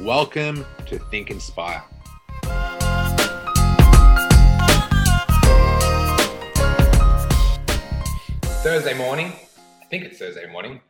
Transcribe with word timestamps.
Welcome 0.00 0.66
to 0.88 0.98
Think 0.98 1.30
Inspire. 1.30 1.82
Thursday 8.62 8.92
morning. 8.92 9.32
I 9.80 9.84
think 9.86 10.04
it's 10.04 10.18
Thursday 10.18 10.46
morning. 10.52 10.82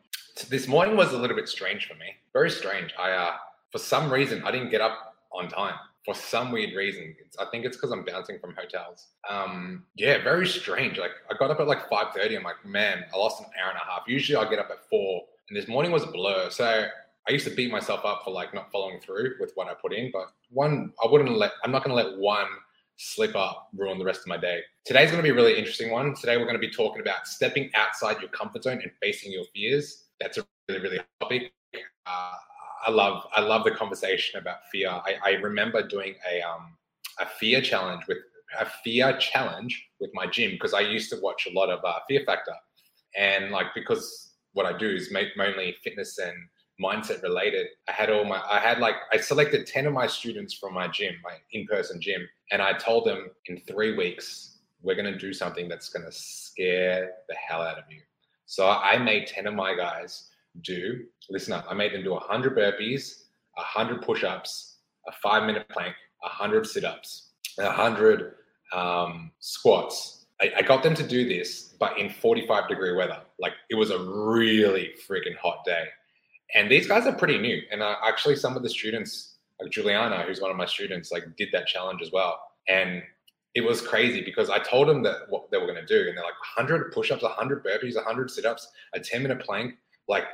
This 0.51 0.67
morning 0.67 0.97
was 0.97 1.13
a 1.13 1.19
little 1.19 1.37
bit 1.37 1.49
strange 1.49 1.87
for 1.87 1.95
me. 1.95 2.17
Very 2.33 2.51
strange. 2.51 2.93
I, 2.99 3.13
uh, 3.13 3.35
for 3.71 3.79
some 3.79 4.13
reason, 4.13 4.43
I 4.43 4.51
didn't 4.51 4.71
get 4.71 4.81
up 4.81 5.15
on 5.31 5.47
time. 5.47 5.75
For 6.05 6.13
some 6.13 6.51
weird 6.51 6.75
reason, 6.75 7.15
it's, 7.25 7.39
I 7.39 7.45
think 7.53 7.65
it's 7.65 7.77
because 7.77 7.93
I'm 7.93 8.05
bouncing 8.05 8.41
from 8.41 8.57
hotels. 8.57 9.07
Um, 9.31 9.85
yeah, 9.95 10.21
very 10.25 10.49
strange. 10.49 10.99
Like 10.99 11.13
I 11.31 11.37
got 11.39 11.53
up 11.53 11.61
at 11.61 11.69
like 11.69 11.89
5:30. 11.89 12.39
I'm 12.39 12.43
like, 12.43 12.65
man, 12.65 13.05
I 13.15 13.17
lost 13.17 13.41
an 13.41 13.47
hour 13.63 13.71
and 13.71 13.79
a 13.79 13.85
half. 13.85 14.03
Usually 14.09 14.37
I 14.37 14.51
get 14.51 14.59
up 14.59 14.71
at 14.73 14.85
four, 14.91 15.23
and 15.49 15.57
this 15.57 15.69
morning 15.69 15.93
was 15.93 16.03
a 16.03 16.09
blur. 16.09 16.51
So 16.51 16.89
I 17.29 17.33
used 17.33 17.47
to 17.47 17.55
beat 17.55 17.73
myself 17.73 18.05
up 18.05 18.23
for 18.25 18.31
like 18.31 18.55
not 18.55 18.71
following 18.71 19.01
through 19.01 19.35
with 19.41 19.53
what 19.55 19.67
I 19.69 19.75
put 19.75 19.93
in, 19.93 20.11
but 20.13 20.27
one, 20.51 20.93
I 21.03 21.11
wouldn't 21.11 21.37
let, 21.37 21.53
I'm 21.65 21.73
not 21.73 21.85
going 21.85 21.97
to 21.97 22.03
let 22.03 22.19
one 22.19 22.47
slip 22.99 23.35
up 23.35 23.69
ruin 23.75 23.99
the 23.99 24.05
rest 24.05 24.21
of 24.21 24.29
my 24.29 24.37
day. 24.37 24.61
Today's 24.85 25.11
going 25.11 25.23
to 25.23 25.23
be 25.23 25.31
a 25.31 25.35
really 25.35 25.59
interesting 25.59 25.91
one. 25.91 26.15
Today, 26.15 26.37
we're 26.37 26.45
going 26.45 26.55
to 26.55 26.61
be 26.61 26.71
talking 26.71 27.03
about 27.03 27.27
stepping 27.27 27.71
outside 27.75 28.21
your 28.21 28.31
comfort 28.31 28.63
zone 28.63 28.81
and 28.81 28.93
facing 29.03 29.33
your 29.33 29.45
fears. 29.55 30.05
That's 30.21 30.39
a 30.39 30.47
really, 30.69 30.81
really 30.81 31.01
topic. 31.21 31.53
Uh, 32.07 32.33
I 32.87 32.91
love, 32.91 33.27
I 33.35 33.41
love 33.41 33.65
the 33.65 33.73
conversation 33.73 34.39
about 34.39 34.59
fear. 34.71 34.89
I, 34.89 35.17
I 35.25 35.31
remember 35.33 35.87
doing 35.87 36.15
a, 36.31 36.41
um, 36.43 36.77
a 37.19 37.27
fear 37.27 37.61
challenge 37.61 38.03
with 38.07 38.19
a 38.61 38.67
fear 38.85 39.17
challenge 39.19 39.89
with 40.01 40.11
my 40.15 40.27
gym 40.27 40.53
because 40.53 40.73
I 40.73 40.81
used 40.81 41.11
to 41.11 41.19
watch 41.21 41.47
a 41.47 41.53
lot 41.53 41.69
of 41.69 41.85
uh, 41.85 41.99
Fear 42.09 42.23
Factor, 42.25 42.55
and 43.17 43.51
like 43.51 43.67
because 43.75 44.35
what 44.53 44.67
I 44.67 44.77
do 44.77 44.89
is 44.89 45.11
mainly 45.13 45.75
fitness 45.83 46.19
and 46.19 46.35
mindset 46.83 47.23
related. 47.23 47.69
I 47.89 47.93
had 47.93 48.11
all 48.11 48.25
my, 48.25 48.43
I 48.49 48.59
had 48.59 48.79
like, 48.79 48.97
I 49.13 49.17
selected 49.19 49.67
10 49.67 49.87
of 49.87 49.93
my 49.93 50.07
students 50.07 50.55
from 50.55 50.75
my 50.75 50.89
gym, 50.89 51.15
my 51.23 51.35
in 51.53 51.67
person 51.67 52.01
gym, 52.01 52.29
and 52.53 52.61
I 52.61 52.75
told 52.75 53.07
them 53.07 53.31
in 53.47 53.61
three 53.61 53.97
weeks, 53.97 54.59
we're 54.83 54.95
going 54.95 55.13
to 55.13 55.19
do 55.19 55.33
something 55.33 55.69
that's 55.69 55.89
going 55.89 56.05
to 56.05 56.13
scare 56.13 57.11
the 57.29 57.35
hell 57.35 57.63
out 57.63 57.79
of 57.79 57.85
you. 57.91 58.01
So 58.47 58.69
I 58.69 58.99
made 58.99 59.27
10 59.27 59.47
of 59.47 59.55
my 59.55 59.75
guys 59.75 60.29
do, 60.63 61.05
listen 61.31 61.53
up, 61.53 61.67
I 61.69 61.75
made 61.75 61.93
them 61.93 62.05
do 62.05 62.13
100 62.13 62.57
burpees, 62.57 63.23
100 63.55 64.03
push 64.03 64.23
ups, 64.23 64.79
a 65.09 65.13
five 65.13 65.45
minute 65.45 65.69
plank, 65.69 65.95
100 66.21 66.67
sit 66.67 66.85
ups, 66.85 67.31
100 67.57 68.35
um, 68.73 69.31
squats. 69.41 70.27
I, 70.41 70.53
I 70.59 70.63
got 70.63 70.83
them 70.83 70.95
to 70.95 71.07
do 71.07 71.29
this, 71.29 71.75
but 71.81 71.99
in 71.99 72.11
45 72.11 72.69
degree 72.69 72.95
weather. 72.95 73.21
Like 73.39 73.53
it 73.71 73.75
was 73.75 73.91
a 73.91 73.99
really 73.99 74.91
freaking 75.09 75.37
hot 75.37 75.65
day. 75.65 75.85
And 76.55 76.71
these 76.71 76.87
guys 76.87 77.07
are 77.07 77.13
pretty 77.13 77.39
new. 77.39 77.61
And 77.71 77.83
uh, 77.83 77.97
actually, 78.05 78.37
some 78.37 78.57
of 78.57 78.63
the 78.63 78.69
students, 78.69 79.37
like 79.61 79.71
Juliana, 79.71 80.23
who's 80.23 80.41
one 80.41 80.51
of 80.51 80.57
my 80.57 80.67
students, 80.67 81.11
like 81.11 81.25
did 81.37 81.49
that 81.53 81.67
challenge 81.67 82.03
as 82.03 82.13
well. 82.13 82.41
And 82.69 83.03
it 83.55 83.65
was 83.65 83.81
crazy 83.81 84.23
because 84.23 84.51
I 84.51 84.59
told 84.59 84.89
them 84.89 85.03
that 85.03 85.23
what 85.29 85.51
they 85.51 85.59
were 85.59 85.67
going 85.67 85.81
to 85.81 85.87
do, 85.87 86.09
and 86.09 86.17
they're 86.17 86.25
like 86.25 86.35
100 86.57 86.93
push-ups, 86.93 87.23
100 87.23 87.65
burpees, 87.65 87.97
100 87.97 88.31
sit-ups, 88.31 88.69
a 88.95 89.01
10-minute 89.01 89.41
plank. 89.41 89.75
Like 90.09 90.25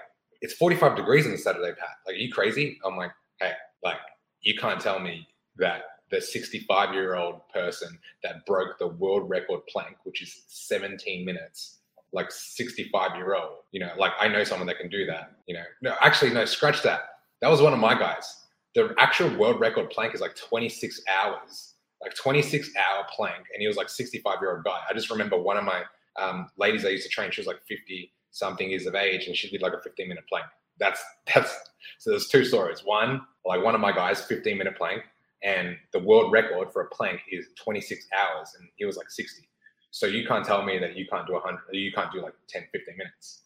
it's 0.41 0.55
45 0.55 0.97
degrees 0.97 1.25
on 1.25 1.33
the 1.33 1.39
Saturday, 1.39 1.73
Pat. 1.79 1.89
Like, 2.07 2.17
are 2.17 2.19
you 2.19 2.33
crazy? 2.33 2.79
I'm 2.85 2.97
like, 2.97 3.13
hey, 3.41 3.53
like 3.83 3.99
you 4.41 4.55
can't 4.59 4.81
tell 4.81 4.99
me 4.99 5.27
that 5.57 5.83
the 6.11 6.21
65 6.21 6.95
year 6.95 7.15
old 7.15 7.41
person 7.55 7.99
that 8.23 8.45
broke 8.45 8.79
the 8.79 8.89
world 8.89 9.31
record 9.31 9.61
plank, 9.69 9.97
which 10.03 10.21
is 10.21 10.45
17 10.49 11.25
minutes, 11.25 11.79
like 12.13 12.31
65 12.31 13.17
year 13.17 13.35
old. 13.35 13.59
You 13.73 13.81
know, 13.81 13.91
like 13.99 14.13
I 14.21 14.29
know 14.29 14.45
someone 14.45 14.67
that 14.67 14.79
can 14.79 14.89
do 14.89 15.07
that. 15.07 15.33
You 15.47 15.55
know, 15.55 15.65
no, 15.83 15.95
actually, 16.01 16.33
no, 16.33 16.45
scratch 16.45 16.83
that. 16.83 17.01
That 17.41 17.51
was 17.51 17.61
one 17.61 17.73
of 17.73 17.79
my 17.79 17.99
guys. 17.99 18.47
The 18.75 18.95
actual 18.99 19.35
world 19.37 19.61
record 19.61 19.91
plank 19.91 20.15
is 20.15 20.21
like 20.21 20.37
26 20.37 21.03
hours, 21.09 21.75
like 22.01 22.15
26 22.15 22.71
hour 22.77 23.05
plank, 23.15 23.45
and 23.53 23.61
he 23.61 23.67
was 23.67 23.77
like 23.77 23.89
65 23.89 24.39
year 24.41 24.57
old 24.57 24.65
guy. 24.65 24.81
I 24.89 24.95
just 24.95 25.11
remember 25.11 25.37
one 25.37 25.57
of 25.57 25.65
my 25.65 25.83
um, 26.19 26.49
ladies 26.59 26.85
I 26.85 26.91
used 26.91 27.05
to 27.05 27.09
train. 27.11 27.31
She 27.31 27.41
was 27.41 27.47
like 27.47 27.61
50 27.69 28.13
something 28.31 28.71
years 28.71 28.87
of 28.87 28.95
age, 28.95 29.27
and 29.27 29.37
she 29.37 29.51
did 29.51 29.63
like 29.63 29.73
a 29.73 29.81
15 29.81 30.09
minute 30.09 30.25
plank. 30.29 30.47
That's 30.79 31.03
that's 31.35 31.53
so. 31.99 32.11
There's 32.11 32.29
two 32.29 32.45
stories. 32.45 32.81
One, 32.85 33.23
like 33.45 33.63
one 33.63 33.75
of 33.75 33.81
my 33.81 33.93
guys, 33.93 34.23
15 34.23 34.57
minute 34.57 34.77
plank, 34.77 35.03
and 35.43 35.77
the 35.93 35.99
world 35.99 36.33
record 36.33 36.73
for 36.73 36.83
a 36.83 36.89
plank 36.89 37.21
is 37.31 37.47
26 37.63 38.07
hours, 38.17 38.55
and 38.59 38.69
he 38.77 38.85
was 38.85 38.97
like 38.97 39.11
60. 39.11 39.49
So 39.93 40.07
you 40.07 40.27
can't 40.27 40.45
tell 40.45 40.63
me 40.63 40.79
that 40.79 40.97
you 40.97 41.07
can't 41.07 41.27
do 41.27 41.35
100, 41.35 41.61
you 41.73 41.93
can't 41.93 42.11
do 42.11 42.23
like 42.23 42.33
10, 42.49 42.65
15 42.73 42.97
minutes. 42.97 43.43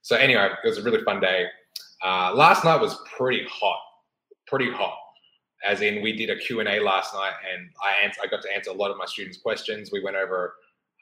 So 0.00 0.16
anyway, 0.16 0.48
it 0.64 0.66
was 0.66 0.78
a 0.78 0.82
really 0.82 1.02
fun 1.04 1.20
day. 1.20 1.46
Uh, 2.02 2.32
last 2.34 2.64
night 2.64 2.80
was 2.80 2.98
pretty 3.16 3.46
hot, 3.48 3.80
pretty 4.46 4.72
hot. 4.72 4.96
As 5.62 5.82
in, 5.82 6.00
we 6.02 6.16
did 6.16 6.30
a 6.30 6.36
Q&A 6.36 6.80
last 6.80 7.12
night 7.12 7.34
and 7.52 7.68
I, 7.82 8.10
I 8.22 8.26
got 8.28 8.40
to 8.42 8.48
answer 8.52 8.70
a 8.70 8.74
lot 8.74 8.90
of 8.90 8.96
my 8.96 9.04
students' 9.04 9.36
questions. 9.36 9.92
We 9.92 10.02
went 10.02 10.16
over 10.16 10.54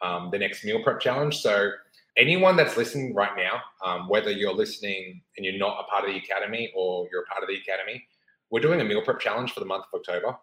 um, 0.03 0.31
the 0.33 0.39
next 0.39 0.65
meal 0.65 0.83
prep 0.83 0.99
challenge. 0.99 1.39
So 1.39 1.71
anyone 2.17 2.57
that's 2.57 2.77
listening 2.77 3.15
right 3.15 3.37
now, 3.37 3.63
um, 3.85 4.09
whether 4.09 4.33
you're 4.33 4.53
listening 4.53 5.23
and 5.37 5.47
you're 5.47 5.59
not 5.59 5.79
a 5.79 5.85
part 5.85 6.05
of 6.05 6.11
the 6.11 6.19
academy 6.19 6.73
or 6.75 7.07
you're 7.13 7.23
a 7.23 7.27
part 7.27 7.45
of 7.45 7.49
the 7.49 7.55
academy, 7.55 8.05
we're 8.51 8.61
doing 8.61 8.81
a 8.81 8.85
meal 8.85 9.03
prep 9.03 9.21
challenge 9.21 9.53
for 9.53 9.61
the 9.61 9.67
month 9.67 9.85
of 9.93 10.01
October. 10.01 10.37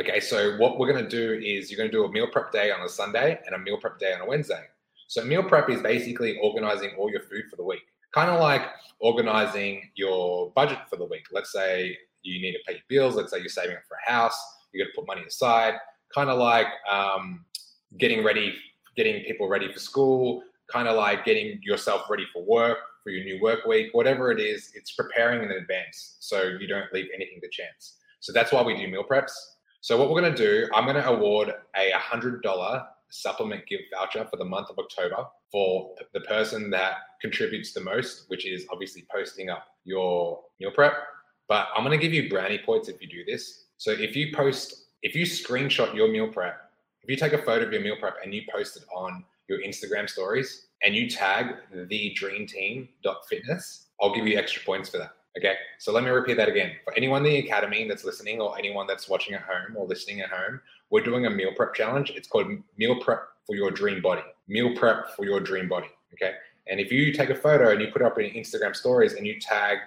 Okay, 0.00 0.20
so 0.20 0.56
what 0.58 0.78
we're 0.78 0.92
going 0.92 1.02
to 1.02 1.10
do 1.10 1.40
is 1.42 1.70
you're 1.70 1.78
going 1.78 1.90
to 1.90 1.96
do 1.96 2.04
a 2.04 2.10
meal 2.10 2.28
prep 2.30 2.52
day 2.52 2.70
on 2.70 2.82
a 2.82 2.88
Sunday 2.88 3.40
and 3.46 3.54
a 3.54 3.58
meal 3.58 3.78
prep 3.78 3.98
day 3.98 4.12
on 4.12 4.20
a 4.20 4.26
Wednesday. 4.26 4.64
So 5.08 5.24
meal 5.24 5.42
prep 5.42 5.70
is 5.70 5.80
basically 5.80 6.38
organizing 6.42 6.90
all 6.98 7.10
your 7.10 7.22
food 7.22 7.44
for 7.48 7.56
the 7.56 7.64
week, 7.64 7.82
kind 8.12 8.30
of 8.30 8.40
like 8.40 8.62
organizing 8.98 9.90
your 9.94 10.50
budget 10.52 10.78
for 10.90 10.96
the 10.96 11.04
week. 11.04 11.26
Let's 11.32 11.52
say 11.52 11.96
you 12.22 12.42
need 12.42 12.52
to 12.52 12.58
pay 12.66 12.74
your 12.74 12.82
bills. 12.88 13.14
Let's 13.14 13.30
say 13.30 13.38
you're 13.38 13.48
saving 13.48 13.76
up 13.76 13.82
for 13.88 13.96
a 14.06 14.10
house. 14.10 14.38
You 14.72 14.84
got 14.84 14.90
to 14.90 15.00
put 15.00 15.06
money 15.06 15.22
aside. 15.26 15.74
Kind 16.14 16.28
of 16.28 16.38
like 16.38 16.66
um, 16.90 17.44
getting 17.98 18.24
ready, 18.24 18.54
getting 18.96 19.22
people 19.24 19.48
ready 19.48 19.72
for 19.72 19.78
school. 19.78 20.42
Kind 20.70 20.88
of 20.88 20.96
like 20.96 21.24
getting 21.24 21.60
yourself 21.62 22.10
ready 22.10 22.26
for 22.32 22.44
work 22.44 22.78
for 23.02 23.10
your 23.10 23.24
new 23.24 23.40
work 23.40 23.64
week. 23.66 23.90
Whatever 23.92 24.32
it 24.32 24.40
is, 24.40 24.72
it's 24.74 24.92
preparing 24.92 25.44
in 25.44 25.52
advance 25.52 26.16
so 26.18 26.42
you 26.42 26.66
don't 26.66 26.92
leave 26.92 27.06
anything 27.14 27.40
to 27.40 27.48
chance. 27.50 27.98
So 28.18 28.32
that's 28.32 28.50
why 28.50 28.62
we 28.62 28.76
do 28.76 28.88
meal 28.88 29.04
preps. 29.08 29.32
So 29.86 29.96
what 29.96 30.10
we're 30.10 30.20
going 30.20 30.34
to 30.34 30.36
do, 30.36 30.68
I'm 30.74 30.82
going 30.82 30.96
to 30.96 31.08
award 31.08 31.54
a 31.76 31.92
$100 31.92 32.86
supplement 33.08 33.64
gift 33.68 33.84
voucher 33.94 34.26
for 34.28 34.36
the 34.36 34.44
month 34.44 34.68
of 34.68 34.80
October 34.80 35.28
for 35.52 35.94
the 36.12 36.22
person 36.22 36.70
that 36.70 36.94
contributes 37.20 37.72
the 37.72 37.82
most, 37.82 38.24
which 38.26 38.48
is 38.48 38.66
obviously 38.72 39.06
posting 39.14 39.48
up 39.48 39.64
your 39.84 40.40
meal 40.58 40.72
prep. 40.74 40.94
But 41.48 41.68
I'm 41.72 41.84
going 41.84 41.96
to 41.96 42.04
give 42.04 42.12
you 42.12 42.28
brownie 42.28 42.58
points 42.58 42.88
if 42.88 43.00
you 43.00 43.06
do 43.06 43.24
this. 43.24 43.66
So 43.76 43.92
if 43.92 44.16
you 44.16 44.34
post, 44.34 44.86
if 45.02 45.14
you 45.14 45.24
screenshot 45.24 45.94
your 45.94 46.08
meal 46.08 46.26
prep, 46.32 46.68
if 47.04 47.08
you 47.08 47.16
take 47.16 47.34
a 47.34 47.38
photo 47.38 47.64
of 47.64 47.72
your 47.72 47.80
meal 47.80 47.94
prep 48.00 48.16
and 48.24 48.34
you 48.34 48.42
post 48.52 48.76
it 48.76 48.82
on 48.92 49.24
your 49.48 49.60
Instagram 49.60 50.10
stories 50.10 50.66
and 50.82 50.96
you 50.96 51.08
tag 51.08 51.54
the 51.88 52.12
dream 52.16 52.44
team 52.48 52.88
fitness, 53.28 53.86
I'll 54.02 54.12
give 54.12 54.26
you 54.26 54.36
extra 54.36 54.64
points 54.64 54.88
for 54.88 54.98
that. 54.98 55.15
Okay, 55.36 55.54
so 55.78 55.92
let 55.92 56.02
me 56.02 56.08
repeat 56.08 56.38
that 56.38 56.48
again. 56.48 56.72
For 56.82 56.94
anyone 56.94 57.24
in 57.26 57.32
the 57.32 57.38
academy 57.38 57.86
that's 57.86 58.04
listening, 58.04 58.40
or 58.40 58.58
anyone 58.58 58.86
that's 58.86 59.08
watching 59.08 59.34
at 59.34 59.42
home 59.42 59.76
or 59.76 59.86
listening 59.86 60.20
at 60.20 60.30
home, 60.30 60.60
we're 60.88 61.02
doing 61.04 61.26
a 61.26 61.30
meal 61.30 61.52
prep 61.54 61.74
challenge. 61.74 62.10
It's 62.16 62.26
called 62.26 62.46
Meal 62.78 62.98
Prep 63.00 63.20
for 63.46 63.54
Your 63.54 63.70
Dream 63.70 64.00
Body. 64.00 64.22
Meal 64.48 64.74
Prep 64.74 65.14
for 65.14 65.24
Your 65.26 65.40
Dream 65.40 65.68
Body. 65.68 65.88
Okay, 66.14 66.32
and 66.68 66.80
if 66.80 66.90
you 66.90 67.12
take 67.12 67.30
a 67.30 67.34
photo 67.34 67.70
and 67.70 67.80
you 67.80 67.88
put 67.88 68.02
it 68.02 68.06
up 68.06 68.18
in 68.18 68.30
Instagram 68.30 68.74
stories 68.74 69.12
and 69.12 69.26
you 69.26 69.38
tag 69.38 69.78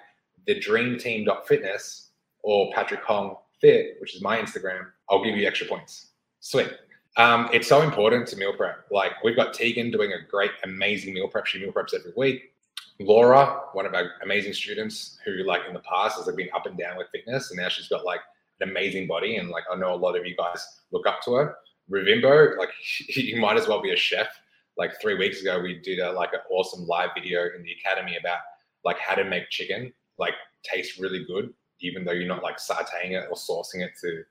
the 0.46 0.58
Dream 0.58 0.98
Team 0.98 1.28
Fitness 1.46 2.10
or 2.42 2.70
Patrick 2.72 3.02
Hong 3.02 3.36
Fit, 3.60 3.96
which 4.00 4.14
is 4.14 4.22
my 4.22 4.38
Instagram, 4.38 4.86
I'll 5.10 5.24
give 5.24 5.36
you 5.36 5.46
extra 5.46 5.66
points. 5.66 6.08
Sweet. 6.40 6.70
Um, 7.16 7.50
it's 7.52 7.68
so 7.68 7.82
important 7.82 8.28
to 8.28 8.36
meal 8.36 8.54
prep. 8.54 8.86
Like 8.90 9.22
we've 9.24 9.36
got 9.36 9.52
Tegan 9.52 9.90
doing 9.90 10.12
a 10.12 10.30
great, 10.30 10.52
amazing 10.64 11.12
meal 11.12 11.28
prep. 11.28 11.46
She 11.46 11.58
meal 11.58 11.72
preps 11.72 11.92
every 11.92 12.12
week. 12.16 12.49
Laura, 13.00 13.62
one 13.72 13.86
of 13.86 13.94
our 13.94 14.12
amazing 14.22 14.52
students 14.52 15.18
who 15.24 15.42
like 15.44 15.62
in 15.66 15.74
the 15.74 15.80
past 15.80 16.18
has 16.18 16.26
like, 16.26 16.36
been 16.36 16.48
up 16.54 16.66
and 16.66 16.78
down 16.78 16.96
with 16.96 17.08
fitness 17.10 17.50
and 17.50 17.58
now 17.58 17.68
she's 17.68 17.88
got 17.88 18.04
like 18.04 18.20
an 18.60 18.68
amazing 18.68 19.06
body 19.06 19.36
and 19.36 19.48
like 19.48 19.64
I 19.72 19.76
know 19.76 19.94
a 19.94 19.96
lot 19.96 20.16
of 20.16 20.26
you 20.26 20.36
guys 20.36 20.64
look 20.92 21.06
up 21.06 21.20
to 21.24 21.34
her. 21.34 21.56
Revimbo, 21.90 22.56
like 22.58 22.70
he 22.78 23.34
might 23.34 23.56
as 23.56 23.66
well 23.66 23.82
be 23.82 23.92
a 23.92 23.96
chef. 23.96 24.28
Like 24.76 25.00
three 25.00 25.14
weeks 25.14 25.40
ago, 25.40 25.60
we 25.60 25.80
did 25.80 25.98
a 25.98 26.12
like 26.12 26.32
an 26.32 26.40
awesome 26.50 26.86
live 26.86 27.10
video 27.14 27.48
in 27.56 27.62
the 27.62 27.72
academy 27.72 28.16
about 28.16 28.38
like 28.84 28.98
how 28.98 29.14
to 29.14 29.24
make 29.24 29.50
chicken 29.50 29.92
like 30.18 30.34
taste 30.62 30.98
really 30.98 31.24
good 31.24 31.52
even 31.80 32.04
though 32.04 32.12
you're 32.12 32.28
not 32.28 32.42
like 32.42 32.58
sauteing 32.58 33.12
it 33.12 33.26
or 33.30 33.36
saucing 33.36 33.80
it 33.82 33.92
to 34.00 34.22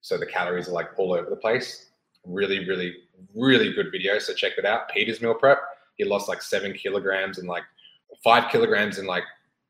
so 0.00 0.16
the 0.16 0.26
calories 0.26 0.68
are 0.68 0.72
like 0.72 0.90
all 0.96 1.12
over 1.12 1.28
the 1.28 1.36
place. 1.36 1.90
Really, 2.24 2.66
really, 2.66 2.96
really 3.34 3.72
good 3.72 3.90
video. 3.90 4.18
So 4.18 4.34
check 4.34 4.52
that 4.56 4.64
out. 4.64 4.88
Peter's 4.90 5.20
meal 5.20 5.34
prep. 5.34 5.60
He 5.96 6.04
lost 6.04 6.28
like 6.28 6.42
seven 6.42 6.72
kilograms 6.72 7.38
and 7.38 7.48
like 7.48 7.64
five 8.22 8.50
kilograms 8.50 8.98
in 8.98 9.06
like 9.06 9.24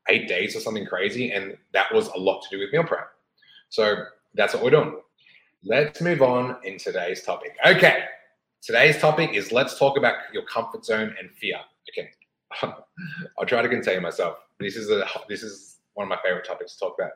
eight 0.09 0.27
days 0.27 0.55
or 0.55 0.59
something 0.59 0.85
crazy. 0.85 1.31
And 1.31 1.57
that 1.73 1.93
was 1.93 2.07
a 2.07 2.17
lot 2.17 2.41
to 2.41 2.49
do 2.49 2.59
with 2.59 2.71
meal 2.71 2.83
prep. 2.83 3.09
So 3.69 4.05
that's 4.33 4.53
what 4.53 4.63
we're 4.63 4.71
doing. 4.71 4.99
Let's 5.63 6.01
move 6.01 6.21
on 6.21 6.57
in 6.63 6.77
today's 6.77 7.23
topic. 7.23 7.55
Okay. 7.65 8.05
Today's 8.61 8.97
topic 8.97 9.33
is 9.33 9.51
let's 9.51 9.77
talk 9.77 9.97
about 9.97 10.15
your 10.33 10.43
comfort 10.43 10.85
zone 10.85 11.15
and 11.19 11.29
fear. 11.31 11.57
Okay. 11.91 12.09
I'll 13.39 13.45
try 13.45 13.61
to 13.61 13.69
contain 13.69 14.01
myself. 14.01 14.37
This 14.59 14.75
is 14.75 14.89
a 14.89 15.05
this 15.27 15.43
is 15.43 15.77
one 15.93 16.05
of 16.05 16.09
my 16.09 16.17
favorite 16.23 16.45
topics 16.45 16.73
to 16.73 16.79
talk 16.79 16.95
about. 16.97 17.11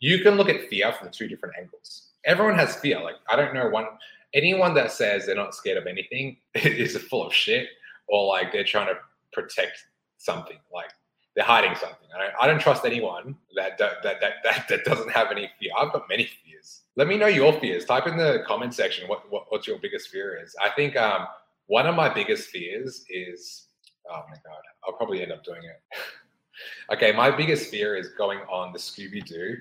You 0.00 0.22
can 0.22 0.36
look 0.36 0.48
at 0.48 0.68
fear 0.68 0.92
from 0.92 1.10
two 1.10 1.28
different 1.28 1.54
angles. 1.58 2.10
Everyone 2.24 2.56
has 2.56 2.76
fear. 2.76 3.00
Like 3.00 3.16
I 3.30 3.36
don't 3.36 3.54
know 3.54 3.68
one 3.68 3.86
anyone 4.34 4.74
that 4.74 4.92
says 4.92 5.26
they're 5.26 5.34
not 5.34 5.54
scared 5.54 5.78
of 5.78 5.86
anything 5.86 6.36
is 6.54 6.96
full 6.96 7.26
of 7.26 7.32
shit 7.32 7.68
or 8.08 8.26
like 8.26 8.52
they're 8.52 8.64
trying 8.64 8.88
to 8.88 8.94
protect 9.32 9.84
something. 10.18 10.58
Like 10.72 10.90
they're 11.34 11.44
hiding 11.44 11.74
something. 11.76 12.08
I 12.14 12.18
don't, 12.18 12.34
I 12.40 12.46
don't 12.46 12.60
trust 12.60 12.84
anyone 12.84 13.36
that 13.56 13.78
that, 13.78 14.02
that 14.02 14.20
that 14.20 14.68
that 14.68 14.84
doesn't 14.84 15.10
have 15.10 15.30
any 15.30 15.50
fear. 15.58 15.70
I've 15.78 15.92
got 15.92 16.08
many 16.08 16.24
fears. 16.24 16.82
Let 16.96 17.08
me 17.08 17.16
know 17.16 17.28
your 17.28 17.52
fears. 17.60 17.84
Type 17.84 18.06
in 18.06 18.16
the 18.16 18.42
comment 18.46 18.74
section 18.74 19.08
what, 19.08 19.30
what 19.30 19.46
what's 19.48 19.66
your 19.66 19.78
biggest 19.78 20.08
fear 20.08 20.40
is. 20.42 20.54
I 20.62 20.70
think 20.70 20.96
um, 20.96 21.26
one 21.66 21.86
of 21.86 21.94
my 21.94 22.12
biggest 22.12 22.50
fears 22.50 23.04
is 23.08 23.66
oh 24.10 24.22
my 24.28 24.36
god, 24.44 24.62
I'll 24.86 24.94
probably 24.94 25.22
end 25.22 25.32
up 25.32 25.44
doing 25.44 25.62
it. 25.62 25.98
okay, 26.92 27.12
my 27.12 27.30
biggest 27.30 27.70
fear 27.70 27.96
is 27.96 28.08
going 28.10 28.40
on 28.40 28.72
the 28.72 28.78
Scooby 28.78 29.24
Doo 29.24 29.56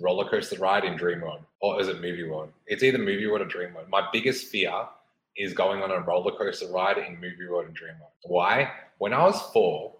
roller 0.00 0.28
coaster 0.28 0.58
ride 0.58 0.84
in 0.84 0.96
Dream 0.96 1.20
World, 1.20 1.44
or 1.60 1.80
is 1.80 1.88
it 1.88 2.00
Movie 2.00 2.24
World? 2.24 2.50
It's 2.66 2.82
either 2.82 2.98
Movie 2.98 3.26
World 3.26 3.42
or 3.42 3.46
Dream 3.46 3.74
World. 3.74 3.88
My 3.88 4.08
biggest 4.12 4.48
fear 4.48 4.72
is 5.36 5.54
going 5.54 5.82
on 5.82 5.90
a 5.90 6.00
roller 6.00 6.32
coaster 6.32 6.66
ride 6.72 6.98
in 6.98 7.14
Movie 7.14 7.48
World 7.48 7.66
and 7.66 7.74
Dream 7.74 7.94
World. 7.98 8.12
Why? 8.24 8.70
When 8.98 9.12
I 9.12 9.22
was 9.24 9.40
four, 9.52 9.94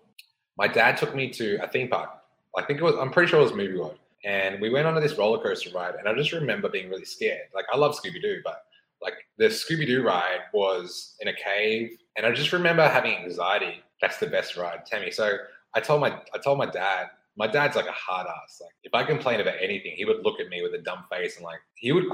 my 0.57 0.69
dad 0.69 0.97
took 0.97 1.15
me 1.15 1.31
to 1.31 1.59
a 1.63 1.69
theme 1.69 1.89
park. 1.89 2.11
I 2.57 2.63
think 2.63 2.81
it 2.81 2.85
was, 2.85 2.95
I'm 2.97 3.11
pretty 3.11 3.31
sure 3.31 3.41
it 3.41 3.45
was 3.45 3.55
Movie 3.55 3.79
World. 3.79 3.99
And 4.25 4.61
we 4.61 4.71
went 4.71 4.87
on 4.87 5.01
this 5.01 5.19
roller 5.19 5.43
coaster 5.43 5.71
ride, 5.75 5.97
and 5.97 6.09
I 6.09 6.15
just 6.15 6.33
remember 6.33 6.69
being 6.69 6.89
really 6.89 7.05
scared. 7.05 7.49
Like, 7.55 7.65
I 7.73 7.77
love 7.77 7.97
Scooby 7.97 8.23
Doo, 8.23 8.41
but 8.45 8.63
like 9.03 9.15
the 9.39 9.47
Scooby 9.47 9.87
Doo 9.87 10.03
ride 10.03 10.41
was 10.53 11.17
in 11.21 11.29
a 11.29 11.35
cave, 11.35 11.97
and 12.17 12.25
I 12.25 12.33
just 12.33 12.53
remember 12.53 12.89
having 12.89 13.15
anxiety. 13.17 13.83
That's 14.01 14.19
the 14.19 14.27
best 14.27 14.57
ride, 14.57 14.87
Tammy. 14.87 15.11
So 15.11 15.37
I 15.75 15.81
told 15.81 16.01
my 16.01 16.21
I 16.35 16.39
told 16.39 16.59
my 16.59 16.67
dad. 16.67 17.09
My 17.37 17.47
dad's 17.47 17.77
like 17.77 17.87
a 17.87 17.93
hard 17.93 18.27
ass. 18.27 18.61
Like 18.61 18.75
if 18.85 18.95
I 18.95 19.05
complained 19.05 19.41
about 19.41 19.55
anything, 19.61 19.95
he 19.97 20.05
would 20.05 20.23
look 20.23 20.39
at 20.39 20.49
me 20.49 20.63
with 20.63 20.75
a 20.75 20.83
dumb 20.83 21.05
face 21.11 21.37
and 21.37 21.45
like 21.45 21.61
he 21.75 21.91
would 21.93 22.05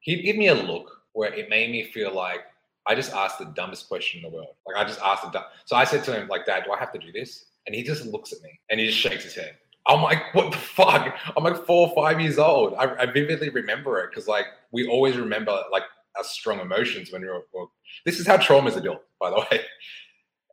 he'd 0.00 0.22
give 0.22 0.36
me 0.36 0.48
a 0.48 0.54
look 0.54 0.90
where 1.12 1.32
it 1.32 1.48
made 1.48 1.70
me 1.70 1.84
feel 1.84 2.12
like 2.12 2.40
I 2.86 2.94
just 2.94 3.12
asked 3.12 3.38
the 3.38 3.46
dumbest 3.46 3.88
question 3.88 4.24
in 4.24 4.30
the 4.30 4.36
world. 4.36 4.54
Like 4.66 4.76
I 4.76 4.84
just 4.84 5.00
asked 5.00 5.24
the 5.24 5.30
dumb. 5.30 5.44
So 5.64 5.76
I 5.76 5.84
said 5.84 6.04
to 6.04 6.12
him 6.12 6.28
like, 6.28 6.46
Dad, 6.46 6.64
do 6.64 6.72
I 6.72 6.78
have 6.78 6.92
to 6.92 6.98
do 6.98 7.12
this? 7.12 7.46
And 7.66 7.74
he 7.74 7.82
just 7.82 8.06
looks 8.06 8.32
at 8.32 8.40
me 8.42 8.60
and 8.70 8.78
he 8.78 8.86
just 8.86 8.98
shakes 8.98 9.24
his 9.24 9.34
head. 9.34 9.56
I'm 9.88 10.02
like, 10.02 10.34
what 10.34 10.50
the 10.50 10.58
fuck? 10.58 11.16
I'm 11.36 11.44
like 11.44 11.64
four 11.64 11.88
or 11.88 11.94
five 11.94 12.20
years 12.20 12.38
old. 12.38 12.74
I, 12.74 12.94
I 12.96 13.06
vividly 13.06 13.50
remember 13.50 14.00
it 14.00 14.10
because 14.10 14.26
like 14.28 14.46
we 14.72 14.86
always 14.86 15.16
remember 15.16 15.56
like 15.70 15.84
our 16.16 16.24
strong 16.24 16.60
emotions 16.60 17.12
when 17.12 17.22
you're. 17.22 17.42
Well, 17.52 17.72
this 18.04 18.18
is 18.18 18.26
how 18.26 18.36
traumas 18.36 18.76
are 18.76 18.80
built, 18.80 19.02
by 19.20 19.30
the 19.30 19.36
way. 19.50 19.60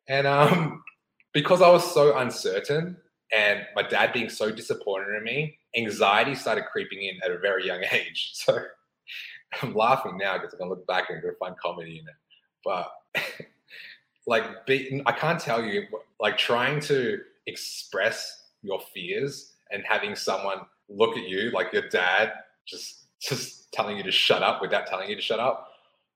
And 0.08 0.28
um, 0.28 0.84
because 1.34 1.62
I 1.62 1.70
was 1.70 1.94
so 1.94 2.18
uncertain, 2.18 2.98
and 3.34 3.62
my 3.76 3.84
dad 3.84 4.14
being 4.14 4.30
so 4.30 4.52
disappointed 4.52 5.16
in 5.16 5.24
me, 5.24 5.58
anxiety 5.76 6.36
started 6.36 6.66
creeping 6.72 7.02
in 7.02 7.20
at 7.24 7.32
a 7.32 7.40
very 7.40 7.66
young 7.66 7.84
age. 7.92 8.32
So 8.34 8.60
I'm 9.62 9.74
laughing 9.74 10.18
now 10.18 10.38
because 10.38 10.54
I 10.54 10.58
can 10.58 10.70
look 10.70 10.86
back 10.88 11.10
and 11.10 11.22
go 11.22 11.30
find 11.40 11.56
comedy 11.58 12.00
in 12.00 12.08
it. 12.08 12.16
But 12.64 12.92
like, 14.28 14.44
I 14.70 15.12
can't 15.12 15.40
tell 15.40 15.64
you, 15.64 15.84
like, 16.20 16.38
trying 16.38 16.80
to 16.82 17.20
express 17.48 18.44
your 18.62 18.80
fears 18.94 19.54
and 19.72 19.84
having 19.88 20.16
someone 20.16 20.60
look 20.90 21.18
at 21.18 21.28
you 21.28 21.52
like 21.52 21.74
your 21.74 21.88
dad 21.90 22.34
just 22.66 23.06
just 23.22 23.72
telling 23.72 23.98
you 23.98 24.04
to 24.04 24.12
shut 24.12 24.44
up 24.44 24.62
without 24.62 24.88
telling 24.88 25.10
you 25.10 25.16
to 25.16 25.22
shut 25.22 25.40
up. 25.40 25.70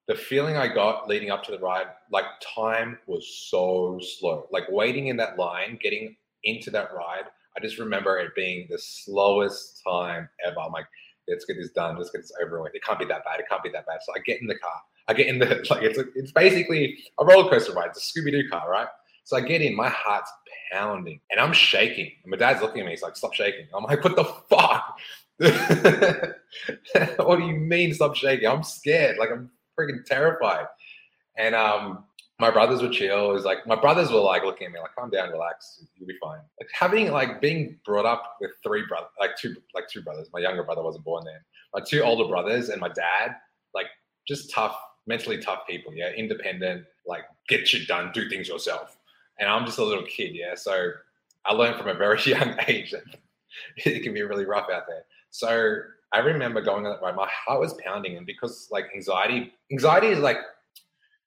The 0.08 0.16
feeling 0.16 0.56
i 0.56 0.68
got 0.74 1.08
leading 1.08 1.32
up 1.32 1.44
to 1.44 1.52
the 1.52 1.60
ride 1.60 1.88
like 2.12 2.26
time 2.56 2.98
was 3.08 3.28
so 3.50 4.00
slow. 4.02 4.48
Like 4.52 4.64
waiting 4.70 5.08
in 5.08 5.18
that 5.18 5.38
line 5.38 5.78
getting 5.82 6.16
into 6.44 6.70
that 6.72 6.94
ride 6.94 7.26
i 7.58 7.60
just 7.60 7.80
remember 7.80 8.18
it 8.20 8.36
being 8.36 8.68
the 8.70 8.78
slowest 8.78 9.82
time 9.86 10.30
ever. 10.46 10.60
I'm 10.60 10.72
like 10.72 10.86
let's 11.28 11.44
get 11.44 11.58
this 11.58 11.72
done. 11.72 11.98
Let's 11.98 12.12
get 12.12 12.22
this 12.22 12.32
over 12.42 12.62
with. 12.62 12.74
It 12.74 12.84
can't 12.84 13.00
be 13.00 13.06
that 13.06 13.26
bad. 13.26 13.40
It 13.40 13.48
can't 13.50 13.64
be 13.64 13.70
that 13.72 13.86
bad. 13.86 14.00
So 14.06 14.14
i 14.16 14.20
get 14.20 14.40
in 14.40 14.48
the 14.48 14.58
car 14.58 14.82
i 15.07 15.13
get 15.13 15.27
in 15.27 15.39
the 15.39 15.45
like 15.69 15.83
it's 15.83 15.98
a, 15.98 16.06
it's 16.15 16.31
basically 16.31 16.98
a 17.19 17.25
roller 17.25 17.50
coaster 17.50 17.74
ride 17.74 17.89
it's 17.89 18.15
a 18.15 18.19
scooby-doo 18.19 18.50
car 18.50 18.69
right 18.69 18.88
so 19.27 19.36
I 19.36 19.42
get 19.42 19.62
in, 19.62 19.75
my 19.75 19.89
heart's 19.89 20.31
pounding 20.71 21.19
and 21.30 21.38
I'm 21.38 21.51
shaking. 21.51 22.09
And 22.24 22.31
my 22.31 22.38
dad's 22.38 22.62
looking 22.62 22.80
at 22.80 22.86
me, 22.86 22.92
he's 22.92 23.01
like, 23.01 23.18
stop 23.18 23.33
shaking. 23.33 23.68
I'm 23.75 23.83
like, 23.83 24.01
what 24.01 24.15
the 24.15 24.24
fuck? 24.24 24.98
what 27.27 27.38
do 27.38 27.45
you 27.45 27.57
mean 27.57 27.94
stop 27.94 28.15
shaking? 28.15 28.48
I'm 28.48 28.63
scared. 28.63 29.18
Like 29.18 29.30
I'm 29.30 29.51
freaking 29.77 30.06
terrified. 30.06 30.68
And 31.38 31.56
um 31.56 32.06
my 32.39 32.50
brothers 32.50 32.81
were 32.81 32.88
chill. 32.88 33.31
It 33.31 33.33
was 33.33 33.44
like 33.44 33.68
my 33.68 33.75
brothers 33.75 34.12
were 34.12 34.21
like 34.21 34.45
looking 34.45 34.68
at 34.68 34.71
me 34.71 34.80
like, 34.80 34.95
calm 34.95 35.09
down, 35.09 35.30
relax, 35.30 35.83
you'll 35.98 36.07
be 36.07 36.18
fine. 36.24 36.39
Like 36.57 36.69
having 36.71 37.12
like 37.12 37.42
being 37.42 37.77
brought 37.86 38.06
up 38.06 38.38
with 38.39 38.51
three 38.63 38.86
brothers, 38.88 39.09
like 39.19 39.36
two 39.36 39.57
like 39.75 39.89
two 39.89 40.04
brothers. 40.04 40.30
My 40.31 40.39
younger 40.39 40.63
brother 40.63 40.83
wasn't 40.83 41.04
born 41.04 41.25
then. 41.25 41.42
My 41.74 41.81
two 41.81 42.01
older 42.01 42.30
brothers 42.30 42.69
and 42.69 42.80
my 42.80 42.88
dad, 42.88 43.36
like 43.74 43.88
just 44.25 44.51
tough, 44.51 44.80
mentally 45.07 45.39
tough 45.39 45.65
people. 45.68 45.94
Yeah, 45.94 46.12
independent, 46.12 46.86
like 47.07 47.24
get 47.50 47.68
shit 47.68 47.88
done, 47.88 48.12
do 48.13 48.30
things 48.30 48.48
yourself 48.48 48.98
and 49.39 49.50
I'm 49.50 49.65
just 49.65 49.77
a 49.77 49.83
little 49.83 50.06
kid, 50.06 50.36
yeah. 50.36 50.56
So 50.56 50.92
I 51.45 51.54
learned 51.54 51.77
from 51.77 51.88
a 51.88 51.94
very 51.94 52.19
young 52.25 52.56
age 52.68 52.92
that 52.92 53.04
it 53.77 54.04
can 54.04 54.13
be 54.13 54.21
really 54.21 54.45
rough 54.45 54.69
out 54.71 54.83
there. 54.88 55.04
So 55.30 55.81
I 56.12 56.19
remember 56.19 56.62
going 56.62 56.86
on 56.86 56.92
that 56.92 57.01
ride, 57.01 57.15
my 57.15 57.30
heart 57.30 57.59
was 57.59 57.75
pounding, 57.83 58.18
and 58.18 58.25
because 58.25 58.69
like 58.71 58.86
anxiety, 58.95 59.54
anxiety 59.71 60.07
is 60.07 60.19
like 60.19 60.38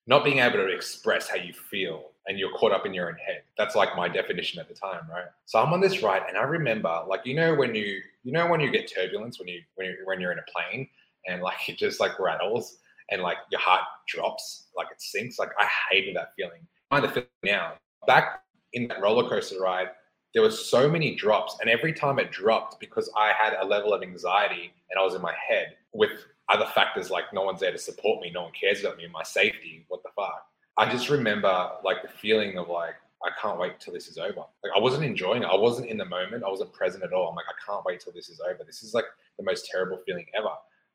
not 0.06 0.24
being 0.24 0.38
able 0.38 0.56
to 0.56 0.66
express 0.66 1.28
how 1.28 1.36
you 1.36 1.52
feel 1.52 2.06
and 2.26 2.38
you're 2.38 2.52
caught 2.56 2.72
up 2.72 2.86
in 2.86 2.94
your 2.94 3.08
own 3.08 3.16
head. 3.16 3.42
That's 3.56 3.74
like 3.74 3.96
my 3.96 4.08
definition 4.08 4.60
at 4.60 4.68
the 4.68 4.74
time, 4.74 5.02
right? 5.10 5.26
So 5.46 5.58
I'm 5.58 5.72
on 5.72 5.80
this 5.80 6.02
ride 6.02 6.22
and 6.28 6.36
I 6.36 6.42
remember 6.42 7.02
like 7.08 7.24
you 7.24 7.34
know 7.34 7.54
when 7.54 7.74
you 7.74 8.00
you 8.24 8.32
know 8.32 8.46
when 8.48 8.60
you 8.60 8.70
get 8.70 8.92
turbulence 8.92 9.38
when 9.38 9.48
you 9.48 9.62
when 9.76 9.88
you 9.88 9.96
when 10.04 10.20
you're 10.20 10.32
in 10.32 10.38
a 10.38 10.50
plane 10.50 10.88
and 11.26 11.42
like 11.42 11.56
it 11.68 11.78
just 11.78 12.00
like 12.00 12.18
rattles 12.18 12.78
and 13.11 13.23
like 13.23 13.38
your 13.50 13.61
heart 13.61 13.83
drops, 14.09 14.69
like 14.76 14.88
it 14.90 15.00
sinks. 15.00 15.38
Like 15.38 15.50
I 15.59 15.69
hated 15.90 16.17
that 16.17 16.33
feeling. 16.37 16.61
I 16.90 16.97
find 16.97 17.05
the 17.05 17.12
feeling 17.12 17.29
now 17.45 17.75
back 18.07 18.43
in 18.73 18.88
that 18.88 19.00
roller 19.00 19.29
coaster 19.29 19.61
ride, 19.61 19.88
there 20.33 20.43
were 20.43 20.50
so 20.50 20.88
many 20.88 21.17
drops, 21.17 21.57
and 21.61 21.69
every 21.69 21.93
time 21.93 22.19
it 22.19 22.31
dropped, 22.31 22.79
because 22.79 23.11
I 23.17 23.33
had 23.33 23.55
a 23.61 23.64
level 23.64 23.93
of 23.93 24.02
anxiety 24.02 24.73
and 24.90 24.99
I 24.99 25.02
was 25.02 25.14
in 25.14 25.23
my 25.23 25.35
head 25.49 25.76
with 25.93 26.11
other 26.49 26.67
factors 26.67 27.11
like 27.11 27.25
no 27.33 27.43
one's 27.43 27.61
there 27.61 27.73
to 27.73 27.79
support 27.79 28.21
me, 28.21 28.31
no 28.31 28.43
one 28.43 28.52
cares 28.52 28.81
about 28.81 28.97
me, 28.97 29.07
my 29.12 29.23
safety. 29.23 29.85
What 29.88 30.02
the 30.02 30.11
fuck? 30.14 30.47
I 30.76 30.90
just 30.90 31.11
remember 31.11 31.71
like 31.85 32.02
the 32.02 32.09
feeling 32.09 32.59
of 32.59 32.69
like 32.69 32.95
I 33.23 33.31
can't 33.40 33.59
wait 33.59 33.79
till 33.81 33.93
this 33.93 34.09
is 34.09 34.19
over. 34.19 34.40
Like 34.62 34.73
I 34.75 34.79
wasn't 34.79 35.05
enjoying 35.05 35.43
it. 35.43 35.49
I 35.50 35.57
wasn't 35.57 35.88
in 35.88 35.99
the 35.99 36.07
moment. 36.07 36.43
I 36.43 36.49
wasn't 36.49 36.73
present 36.73 37.05
at 37.05 37.12
all. 37.12 37.29
I'm 37.29 37.37
like 37.37 37.47
I 37.49 37.71
can't 37.71 37.85
wait 37.85 38.00
till 38.00 38.12
this 38.12 38.31
is 38.31 38.40
over. 38.40 38.64
This 38.64 38.83
is 38.83 38.95
like 38.95 39.05
the 39.37 39.45
most 39.45 39.69
terrible 39.71 39.99
feeling 40.07 40.26
ever. 40.37 40.50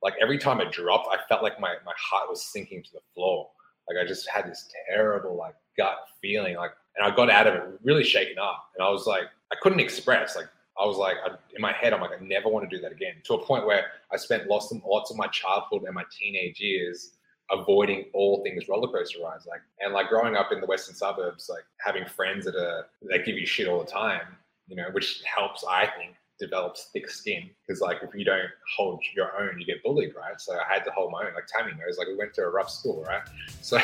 Like 0.05 0.13
every 0.21 0.37
time 0.37 0.61
it 0.61 0.71
dropped, 0.71 1.09
I 1.11 1.17
felt 1.27 1.43
like 1.43 1.59
my 1.59 1.75
my 1.85 1.93
heart 1.97 2.29
was 2.29 2.45
sinking 2.45 2.83
to 2.83 2.93
the 2.93 3.01
floor. 3.13 3.49
Like 3.89 3.97
I 4.01 4.07
just 4.07 4.29
had 4.29 4.49
this 4.49 4.69
terrible 4.87 5.35
like 5.35 5.55
gut 5.77 5.97
feeling 6.21 6.55
like 6.55 6.71
and 6.95 7.05
I 7.05 7.15
got 7.15 7.29
out 7.29 7.47
of 7.47 7.55
it 7.55 7.79
really 7.83 8.03
shaken 8.03 8.39
up. 8.39 8.69
And 8.75 8.85
I 8.85 8.89
was 8.89 9.05
like, 9.05 9.23
I 9.51 9.55
couldn't 9.61 9.79
express. 9.79 10.35
Like, 10.35 10.47
I 10.79 10.85
was 10.85 10.97
like, 10.97 11.17
I, 11.25 11.29
in 11.55 11.61
my 11.61 11.73
head, 11.73 11.93
I'm 11.93 12.01
like, 12.01 12.11
I 12.11 12.23
never 12.23 12.49
want 12.49 12.69
to 12.69 12.75
do 12.75 12.81
that 12.81 12.91
again. 12.91 13.15
To 13.25 13.35
a 13.35 13.45
point 13.45 13.65
where 13.65 13.87
I 14.11 14.17
spent 14.17 14.47
lots 14.47 14.71
of, 14.71 14.81
lots 14.85 15.11
of 15.11 15.17
my 15.17 15.27
childhood 15.27 15.83
and 15.83 15.93
my 15.93 16.03
teenage 16.17 16.59
years 16.59 17.11
avoiding 17.51 18.05
all 18.13 18.43
things 18.43 18.67
roller 18.67 18.87
coaster 18.87 19.19
rides. 19.21 19.45
Like, 19.45 19.61
and 19.79 19.93
like 19.93 20.09
growing 20.09 20.35
up 20.35 20.51
in 20.51 20.61
the 20.61 20.67
western 20.67 20.95
suburbs, 20.95 21.49
like 21.49 21.63
having 21.79 22.05
friends 22.05 22.45
that 22.45 22.55
are 22.55 22.87
that 23.09 23.25
give 23.25 23.37
you 23.37 23.45
shit 23.45 23.67
all 23.67 23.79
the 23.79 23.91
time, 23.91 24.37
you 24.67 24.75
know, 24.75 24.87
which 24.91 25.21
helps, 25.23 25.63
I 25.69 25.87
think, 25.97 26.15
develops 26.39 26.89
thick 26.91 27.09
skin 27.09 27.49
because 27.65 27.81
like 27.81 27.97
if 28.03 28.09
you 28.13 28.25
don't 28.25 28.49
hold 28.75 29.01
your 29.15 29.31
own 29.41 29.57
you 29.59 29.65
get 29.65 29.81
bullied 29.83 30.13
right 30.15 30.39
so 30.39 30.53
i 30.53 30.73
had 30.73 30.83
to 30.83 30.91
hold 30.91 31.11
my 31.11 31.25
own 31.25 31.33
like 31.33 31.47
tammy 31.47 31.71
knows 31.79 31.97
like 31.97 32.07
we 32.07 32.15
went 32.15 32.33
to 32.33 32.41
a 32.41 32.49
rough 32.49 32.69
school 32.69 33.03
right 33.07 33.23
so 33.61 33.79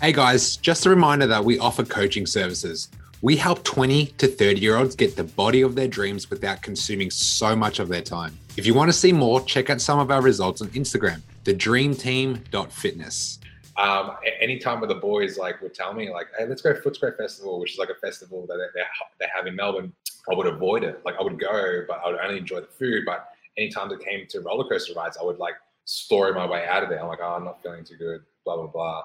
Hey 0.00 0.12
guys, 0.12 0.56
just 0.56 0.86
a 0.86 0.90
reminder 0.90 1.26
that 1.26 1.44
we 1.44 1.58
offer 1.58 1.84
coaching 1.84 2.24
services. 2.24 2.88
We 3.20 3.34
help 3.34 3.64
20 3.64 4.06
to 4.06 4.28
30 4.28 4.60
year 4.60 4.76
olds 4.76 4.94
get 4.94 5.16
the 5.16 5.24
body 5.24 5.62
of 5.62 5.74
their 5.74 5.88
dreams 5.88 6.30
without 6.30 6.62
consuming 6.62 7.10
so 7.10 7.56
much 7.56 7.80
of 7.80 7.88
their 7.88 8.02
time. 8.02 8.38
If 8.56 8.64
you 8.64 8.74
want 8.74 8.90
to 8.90 8.96
see 8.96 9.10
more, 9.12 9.40
check 9.40 9.70
out 9.70 9.80
some 9.80 9.98
of 9.98 10.12
our 10.12 10.22
results 10.22 10.62
on 10.62 10.68
Instagram, 10.68 11.20
thedreamteam.fitness. 11.44 13.40
um, 13.78 14.16
anytime 14.40 14.80
with 14.80 14.88
the 14.88 14.96
boys 14.96 15.38
like 15.38 15.62
would 15.62 15.72
tell 15.72 15.94
me 15.94 16.10
like, 16.10 16.26
hey, 16.36 16.46
let's 16.46 16.60
go 16.60 16.72
to 16.72 16.80
Footscray 16.80 17.16
Festival, 17.16 17.60
which 17.60 17.72
is 17.72 17.78
like 17.78 17.90
a 17.90 17.94
festival 17.94 18.44
that 18.48 18.56
they, 18.56 18.80
they, 18.80 18.86
they 19.20 19.26
have 19.34 19.46
in 19.46 19.54
Melbourne, 19.54 19.92
I 20.30 20.34
would 20.34 20.48
avoid 20.48 20.82
it. 20.82 21.00
Like 21.04 21.14
I 21.18 21.22
would 21.22 21.38
go, 21.38 21.84
but 21.86 22.00
I 22.04 22.10
would 22.10 22.20
only 22.20 22.38
enjoy 22.38 22.60
the 22.60 22.66
food. 22.66 23.04
But 23.06 23.28
anytime 23.56 23.90
it 23.92 24.00
came 24.00 24.26
to 24.30 24.40
roller 24.40 24.68
coaster 24.68 24.94
rides, 24.94 25.16
I 25.20 25.24
would 25.24 25.38
like 25.38 25.54
story 25.84 26.34
my 26.34 26.44
way 26.44 26.66
out 26.66 26.82
of 26.82 26.88
there. 26.88 27.00
I'm 27.00 27.06
like, 27.06 27.20
oh, 27.22 27.36
I'm 27.36 27.44
not 27.44 27.62
feeling 27.62 27.84
too 27.84 27.96
good, 27.96 28.22
blah 28.44 28.56
blah 28.56 28.66
blah. 28.66 29.02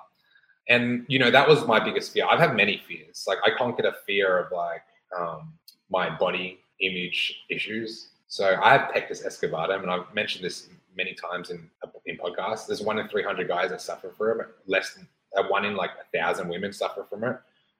And 0.69 1.05
you 1.07 1.19
know 1.19 1.29
that 1.29 1.47
was 1.47 1.67
my 1.67 1.79
biggest 1.79 2.11
fear. 2.11 2.25
I've 2.25 2.39
had 2.39 2.55
many 2.55 2.81
fears. 2.87 3.25
Like 3.27 3.37
I 3.45 3.55
conquered 3.55 3.85
a 3.85 3.93
fear 4.07 4.39
of 4.39 4.51
like 4.51 4.81
um, 5.17 5.53
my 5.91 6.09
body 6.09 6.59
image 6.79 7.43
issues. 7.49 8.09
So 8.27 8.59
I 8.61 8.71
have 8.75 8.91
pectus 8.91 9.23
excavatum, 9.23 9.83
and 9.83 9.91
I've 9.91 10.11
mentioned 10.15 10.43
this 10.43 10.67
many 10.95 11.13
times 11.13 11.49
in 11.49 11.69
in 12.05 12.17
podcasts. 12.17 12.67
There's 12.67 12.81
one 12.81 12.99
in 12.99 13.07
300 13.07 13.47
guys 13.47 13.69
that 13.69 13.81
suffer 13.81 14.09
from 14.17 14.41
it. 14.41 14.47
Less 14.67 14.93
than 14.93 15.07
uh, 15.37 15.43
one 15.43 15.65
in 15.65 15.75
like 15.75 15.91
a 15.91 16.17
thousand 16.17 16.49
women 16.49 16.73
suffer 16.73 17.05
from 17.09 17.23
it. 17.23 17.37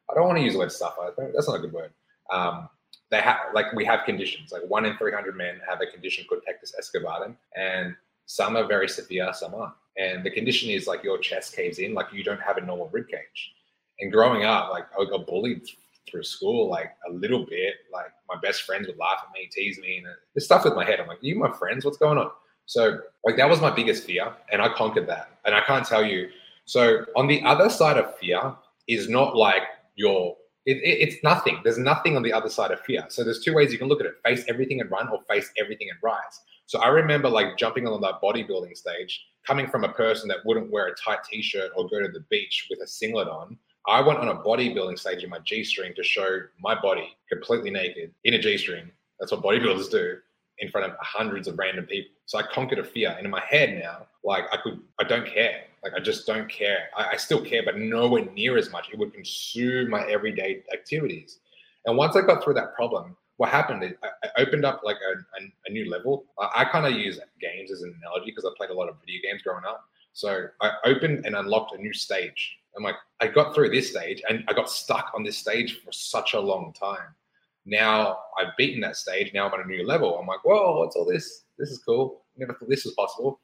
I 0.10 0.14
don't 0.14 0.28
want 0.28 0.38
to 0.38 0.44
use 0.44 0.54
the 0.54 0.60
word 0.60 0.72
suffer. 0.72 1.14
That's 1.34 1.48
not 1.48 1.58
a 1.58 1.60
good 1.60 1.74
word. 1.74 1.92
Um, 2.32 2.70
they 3.10 3.22
have 3.22 3.38
like 3.54 3.72
we 3.74 3.86
have 3.86 4.06
conditions. 4.06 4.52
Like 4.52 4.64
one 4.68 4.86
in 4.86 4.98
300 4.98 5.36
men 5.36 5.62
have 5.68 5.82
a 5.82 5.86
condition 5.86 6.26
called 6.28 6.42
pectus 6.46 6.74
excavatum, 6.80 7.36
and 7.56 7.96
some 8.26 8.58
are 8.58 8.66
very 8.66 8.90
severe, 8.90 9.32
some 9.34 9.54
aren't. 9.54 9.74
And 9.98 10.24
the 10.24 10.32
condition 10.32 10.70
is 10.70 10.88
like 10.88 11.04
your 11.04 11.20
chest 11.20 11.56
caves 11.56 11.78
in, 11.80 11.94
like 11.94 12.08
you 12.12 12.24
don't 12.24 12.42
have 12.42 12.58
a 12.58 12.62
normal 12.62 12.90
rib 12.90 13.08
cage. 13.08 13.54
And 14.00 14.12
growing 14.12 14.44
up, 14.44 14.72
like 14.72 14.86
I 15.00 15.06
got 15.06 15.28
bullied 15.28 15.68
through 16.10 16.24
school, 16.24 16.70
like 16.70 16.92
a 17.08 17.12
little 17.12 17.46
bit. 17.46 17.76
Like 17.92 18.12
my 18.28 18.40
best 18.42 18.64
friends 18.64 18.88
would 18.88 18.98
laugh 18.98 19.20
at 19.28 19.34
me, 19.34 19.50
tease 19.52 19.80
me, 19.80 19.98
and 19.98 20.08
there's 20.34 20.46
stuff 20.46 20.64
with 20.66 20.76
my 20.76 20.86
head. 20.86 21.00
I'm 21.00 21.08
like, 21.08 21.22
you 21.22 21.36
my 21.36 21.52
friends? 21.52 21.86
What's 21.86 21.98
going 21.98 22.18
on? 22.18 22.32
So 22.66 23.00
like 23.26 23.38
that 23.38 23.50
was 23.50 23.62
my 23.62 23.70
biggest 23.70 24.06
fear, 24.06 24.34
and 24.52 24.62
I 24.62 24.70
conquered 24.70 25.08
that. 25.08 25.30
And 25.46 25.56
I 25.56 25.62
can't 25.62 25.86
tell 25.86 26.06
you. 26.06 26.30
So 26.66 27.06
on 27.16 27.28
the 27.28 27.44
other 27.44 27.70
side 27.70 27.98
of 27.98 28.18
fear 28.18 28.56
is 28.88 29.10
not 29.10 29.36
like 29.36 29.64
your 29.96 30.38
it, 30.66 30.78
it, 30.78 31.10
it's 31.10 31.24
nothing. 31.24 31.60
There's 31.64 31.78
nothing 31.78 32.16
on 32.16 32.24
the 32.24 32.32
other 32.32 32.50
side 32.50 32.72
of 32.72 32.80
fear. 32.82 33.06
So 33.10 33.24
there's 33.24 33.42
two 33.42 33.54
ways 33.54 33.72
you 33.72 33.78
can 33.78 33.88
look 33.88 34.00
at 34.00 34.06
it: 34.06 34.14
face 34.26 34.46
everything 34.48 34.82
and 34.82 34.90
run, 34.90 35.10
or 35.10 35.20
face 35.30 35.52
everything 35.60 35.90
and 35.90 36.00
rise. 36.02 36.42
So 36.66 36.80
I 36.80 36.88
remember 36.88 37.30
like 37.30 37.58
jumping 37.58 37.88
on 37.88 38.02
that 38.02 38.22
bodybuilding 38.22 38.76
stage, 38.78 39.26
coming 39.46 39.68
from 39.68 39.84
a 39.84 39.92
person 39.92 40.30
that 40.30 40.46
wouldn't 40.46 40.72
wear 40.72 40.88
a 40.88 40.96
tight 40.96 41.20
t-shirt 41.30 41.72
or 41.76 41.90
go 41.90 42.02
to 42.02 42.08
the 42.08 42.24
beach 42.30 42.68
with 42.70 42.80
a 42.82 42.88
singlet 42.88 43.28
on. 43.28 43.58
I 43.86 44.00
went 44.00 44.20
on 44.20 44.30
a 44.30 44.36
bodybuilding 44.36 44.98
stage 44.98 45.24
in 45.24 45.30
my 45.30 45.40
G-string 45.40 45.94
to 45.96 46.04
show 46.04 46.40
my 46.62 46.74
body 46.80 47.18
completely 47.30 47.70
naked 47.70 48.14
in 48.24 48.34
a 48.34 48.40
G-string. 48.40 48.90
That's 49.20 49.34
what 49.34 49.44
bodybuilders 49.44 49.92
do 49.92 50.18
in 50.60 50.70
front 50.70 50.90
of 50.90 50.98
hundreds 51.00 51.48
of 51.48 51.58
random 51.58 51.86
people. 51.86 52.12
So 52.26 52.38
I 52.38 52.44
conquered 52.44 52.80
a 52.80 52.84
fear. 52.84 53.14
And 53.18 53.26
in 53.26 53.32
my 53.32 53.44
head 53.48 53.80
now, 53.80 54.08
like 54.24 54.46
I 54.52 54.58
could, 54.58 54.80
I 55.00 55.04
don't 55.04 55.26
care. 55.26 55.64
Like 55.84 55.94
I 55.96 56.00
just 56.00 56.26
don't 56.26 56.50
care. 56.50 56.90
I, 56.96 57.10
I 57.14 57.18
still 57.18 57.44
care, 57.44 57.64
but 57.64 57.78
nowhere 57.78 58.26
near 58.34 58.58
as 58.58 58.72
much. 58.72 58.90
It 58.92 59.00
would 59.00 59.14
consume 59.14 59.90
my 59.90 60.04
everyday 60.08 60.64
activities. 60.74 61.40
And 61.86 61.98
once 61.98 62.16
I 62.16 62.22
got 62.22 62.44
through 62.44 62.54
that 62.56 62.76
problem, 62.76 63.18
what 63.38 63.50
happened 63.50 63.84
is 63.84 63.92
I, 64.04 64.42
opened 64.42 64.64
up 64.64 64.82
like 64.84 64.96
a, 64.96 65.42
a, 65.42 65.48
a 65.68 65.72
new 65.72 65.90
level. 65.90 66.26
I, 66.40 66.50
I 66.58 66.66
kind 66.66 66.86
of 66.86 66.94
use 66.94 67.20
games 67.42 67.72
as 67.72 67.82
an 67.82 67.94
analogy 68.02 68.32
because 68.32 68.46
I 68.46 68.50
played 68.56 68.70
a 68.70 68.74
lot 68.74 68.90
of 68.90 68.96
video 69.06 69.22
games 69.24 69.42
growing 69.42 69.66
up. 69.66 69.84
So 70.14 70.46
I 70.62 70.72
opened 70.86 71.26
and 71.26 71.36
unlocked 71.36 71.76
a 71.76 71.82
new 71.82 71.94
stage. 71.94 72.58
I'm 72.78 72.84
like, 72.84 72.96
I 73.20 73.28
got 73.28 73.54
through 73.54 73.70
this 73.70 73.90
stage 73.90 74.22
and 74.30 74.44
I 74.48 74.54
got 74.54 74.70
stuck 74.70 75.12
on 75.16 75.24
this 75.24 75.38
stage 75.38 75.82
for 75.82 75.92
such 75.92 76.34
a 76.34 76.40
long 76.40 76.74
time. 76.74 77.16
Now 77.66 78.20
I've 78.40 78.56
beaten 78.58 78.82
that 78.82 78.98
stage. 78.98 79.32
Now 79.34 79.48
I'm 79.48 79.54
on 79.54 79.62
a 79.62 79.66
new 79.66 79.86
level. 79.86 80.18
I'm 80.18 80.28
like, 80.28 80.44
whoa, 80.44 80.80
what's 80.80 80.96
all 80.96 81.06
this? 81.06 81.46
This 81.58 81.70
is 81.70 81.80
cool. 81.80 82.24
Never 82.38 82.54
thought 82.54 82.70
this 82.70 82.86
was 82.86 82.94
possible. 82.94 83.40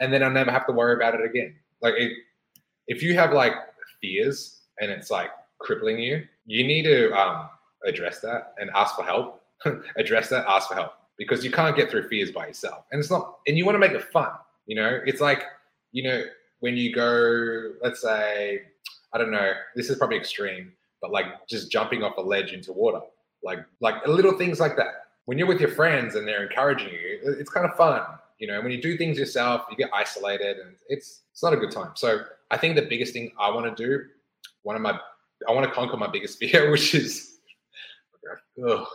And 0.00 0.12
then 0.12 0.22
I'll 0.22 0.30
never 0.30 0.50
have 0.50 0.66
to 0.66 0.72
worry 0.72 0.94
about 0.94 1.14
it 1.14 1.24
again. 1.24 1.54
Like, 1.82 1.94
it, 1.94 2.12
if 2.88 3.02
you 3.02 3.14
have 3.14 3.32
like 3.32 3.52
fears 4.00 4.62
and 4.80 4.90
it's 4.90 5.10
like 5.10 5.30
crippling 5.58 5.98
you, 5.98 6.24
you 6.46 6.66
need 6.66 6.82
to 6.84 7.12
um, 7.12 7.48
address 7.86 8.20
that 8.20 8.54
and 8.58 8.70
ask 8.74 8.96
for 8.96 9.04
help. 9.04 9.42
address 9.96 10.30
that, 10.30 10.46
ask 10.48 10.68
for 10.68 10.74
help 10.74 10.92
because 11.18 11.44
you 11.44 11.50
can't 11.50 11.76
get 11.76 11.90
through 11.90 12.08
fears 12.08 12.30
by 12.30 12.46
yourself. 12.46 12.86
And 12.90 12.98
it's 12.98 13.10
not, 13.10 13.40
and 13.46 13.58
you 13.58 13.66
want 13.66 13.74
to 13.74 13.78
make 13.78 13.92
it 13.92 14.02
fun. 14.04 14.30
You 14.66 14.76
know, 14.76 15.00
it's 15.04 15.20
like, 15.20 15.42
you 15.92 16.02
know, 16.02 16.24
when 16.60 16.76
you 16.76 16.94
go, 16.94 17.72
let's 17.82 18.00
say, 18.00 18.62
I 19.12 19.18
don't 19.18 19.30
know, 19.30 19.52
this 19.76 19.90
is 19.90 19.98
probably 19.98 20.16
extreme, 20.16 20.72
but 21.02 21.10
like 21.10 21.46
just 21.46 21.70
jumping 21.70 22.02
off 22.02 22.16
a 22.16 22.22
ledge 22.22 22.52
into 22.52 22.72
water 22.72 23.00
like 23.42 23.60
like 23.80 24.06
little 24.06 24.36
things 24.36 24.60
like 24.60 24.76
that. 24.76 25.06
When 25.26 25.38
you're 25.38 25.46
with 25.46 25.60
your 25.60 25.70
friends 25.70 26.14
and 26.14 26.26
they're 26.26 26.42
encouraging 26.42 26.92
you, 26.92 27.20
it's 27.22 27.50
kind 27.50 27.66
of 27.66 27.76
fun. 27.76 28.02
You 28.38 28.46
know, 28.46 28.60
when 28.60 28.72
you 28.72 28.80
do 28.80 28.96
things 28.96 29.18
yourself, 29.18 29.66
you 29.70 29.76
get 29.76 29.90
isolated 29.94 30.58
and 30.58 30.74
it's 30.88 31.22
it's 31.32 31.42
not 31.42 31.52
a 31.52 31.56
good 31.56 31.70
time. 31.70 31.92
So 31.94 32.24
I 32.50 32.56
think 32.56 32.74
the 32.74 32.82
biggest 32.82 33.12
thing 33.12 33.32
I 33.38 33.50
want 33.50 33.76
to 33.76 33.82
do, 33.82 34.04
one 34.62 34.76
of 34.76 34.82
my 34.82 34.98
I 35.48 35.52
want 35.52 35.66
to 35.66 35.72
conquer 35.72 35.96
my 35.96 36.10
biggest 36.10 36.38
fear, 36.40 36.70
which 36.70 36.94
is 36.94 37.38
ugh, 38.66 38.86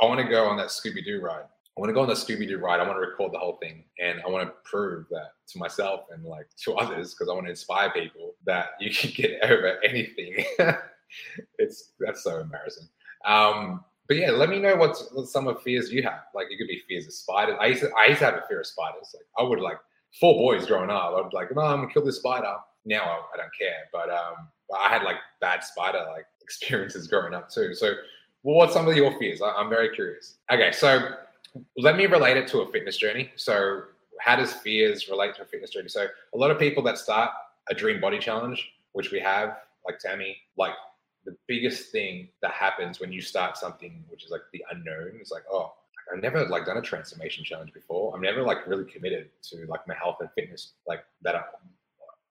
I 0.00 0.04
want 0.06 0.20
to 0.20 0.28
go 0.28 0.44
on 0.44 0.56
that 0.58 0.68
Scooby 0.68 1.04
Doo 1.04 1.20
ride. 1.20 1.44
I 1.76 1.80
want 1.80 1.90
to 1.90 1.94
go 1.94 2.02
on 2.02 2.08
the 2.08 2.14
Scooby 2.14 2.46
Doo 2.46 2.58
ride. 2.58 2.78
I 2.78 2.86
want 2.86 2.96
to 2.96 3.00
record 3.00 3.32
the 3.32 3.38
whole 3.38 3.58
thing, 3.60 3.84
and 3.98 4.20
I 4.24 4.28
want 4.28 4.46
to 4.46 4.54
prove 4.64 5.06
that 5.10 5.30
to 5.48 5.58
myself 5.58 6.02
and 6.12 6.24
like 6.24 6.46
to 6.64 6.74
others 6.74 7.14
because 7.14 7.28
I 7.28 7.32
want 7.32 7.46
to 7.46 7.50
inspire 7.50 7.90
people 7.90 8.34
that 8.46 8.70
you 8.78 8.94
can 8.94 9.10
get 9.14 9.42
over 9.42 9.82
anything. 9.82 10.44
it's 11.58 11.92
that's 11.98 12.22
so 12.22 12.40
embarrassing. 12.40 12.88
Um, 13.24 13.84
but 14.06 14.16
yeah, 14.18 14.30
let 14.30 14.50
me 14.50 14.58
know 14.58 14.76
what's, 14.76 15.08
what 15.12 15.28
some 15.28 15.48
of 15.48 15.62
fears 15.62 15.90
you 15.90 16.02
have. 16.02 16.24
Like 16.34 16.48
it 16.50 16.58
could 16.58 16.68
be 16.68 16.82
fears 16.86 17.06
of 17.06 17.14
spiders. 17.14 17.56
I 17.60 17.66
used 17.66 17.80
to, 17.82 17.90
I 17.98 18.06
used 18.06 18.18
to 18.18 18.26
have 18.26 18.34
a 18.34 18.42
fear 18.46 18.60
of 18.60 18.66
spiders. 18.66 19.14
Like 19.14 19.24
I 19.38 19.48
would 19.48 19.60
like 19.60 19.78
four 20.20 20.34
boys 20.34 20.66
growing 20.66 20.90
up. 20.90 21.14
I'd 21.14 21.32
like, 21.32 21.54
no, 21.54 21.62
I'm 21.62 21.80
gonna 21.80 21.92
kill 21.92 22.04
this 22.04 22.16
spider. 22.16 22.54
Now 22.84 23.02
I, 23.02 23.34
I 23.34 23.36
don't 23.38 23.52
care. 23.58 23.76
But 23.92 24.10
um, 24.10 24.48
I 24.78 24.88
had 24.88 25.02
like 25.02 25.16
bad 25.40 25.64
spider 25.64 26.04
like 26.12 26.26
experiences 26.42 27.08
growing 27.08 27.34
up 27.34 27.48
too. 27.48 27.74
So 27.74 27.94
well, 28.42 28.56
what's 28.56 28.74
some 28.74 28.86
of 28.86 28.94
your 28.94 29.18
fears? 29.18 29.40
I, 29.40 29.50
I'm 29.52 29.70
very 29.70 29.88
curious. 29.88 30.36
Okay, 30.52 30.70
so 30.72 31.14
let 31.78 31.96
me 31.96 32.06
relate 32.06 32.36
it 32.36 32.46
to 32.48 32.60
a 32.60 32.70
fitness 32.70 32.96
journey. 32.98 33.30
So 33.36 33.82
how 34.20 34.36
does 34.36 34.52
fears 34.52 35.08
relate 35.08 35.34
to 35.36 35.42
a 35.42 35.44
fitness 35.46 35.70
journey? 35.70 35.88
So 35.88 36.06
a 36.34 36.36
lot 36.36 36.50
of 36.50 36.58
people 36.58 36.82
that 36.84 36.98
start 36.98 37.30
a 37.70 37.74
dream 37.74 38.00
body 38.00 38.18
challenge, 38.18 38.70
which 38.92 39.10
we 39.10 39.18
have, 39.20 39.56
like 39.86 39.98
Tammy, 39.98 40.36
like 40.56 40.74
the 41.24 41.36
biggest 41.46 41.90
thing 41.90 42.28
that 42.42 42.52
happens 42.52 43.00
when 43.00 43.12
you 43.12 43.20
start 43.20 43.56
something 43.56 44.04
which 44.08 44.24
is 44.24 44.30
like 44.30 44.42
the 44.52 44.64
unknown 44.70 45.18
is 45.20 45.30
like 45.30 45.44
oh 45.50 45.72
I've 46.12 46.22
never 46.22 46.46
like 46.46 46.66
done 46.66 46.76
a 46.76 46.82
transformation 46.82 47.44
challenge 47.44 47.72
before. 47.72 48.14
I'm 48.14 48.20
never 48.20 48.42
like 48.42 48.66
really 48.66 48.84
committed 48.84 49.30
to 49.50 49.66
like 49.66 49.86
my 49.86 49.94
health 49.94 50.16
and 50.20 50.28
fitness 50.34 50.72
like 50.86 51.04
that. 51.22 51.34
I'm, 51.34 51.42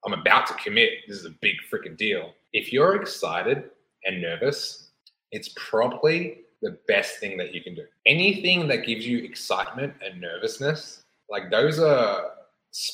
I'm 0.05 0.19
about 0.19 0.47
to 0.47 0.53
commit. 0.55 0.89
This 1.07 1.17
is 1.17 1.25
a 1.25 1.31
big 1.41 1.55
freaking 1.71 1.97
deal. 1.97 2.33
If 2.51 2.71
you're 2.71 2.95
excited 3.01 3.69
and 4.05 4.21
nervous, 4.21 4.89
it's 5.31 5.53
probably 5.55 6.41
the 6.61 6.77
best 6.87 7.19
thing 7.19 7.37
that 7.37 7.53
you 7.53 7.61
can 7.61 7.75
do. 7.75 7.85
Anything 8.05 8.67
that 8.67 8.85
gives 8.85 9.07
you 9.07 9.19
excitement 9.19 9.93
and 10.05 10.21
nervousness, 10.21 11.03
like 11.29 11.49
those 11.49 11.79
are 11.79 12.31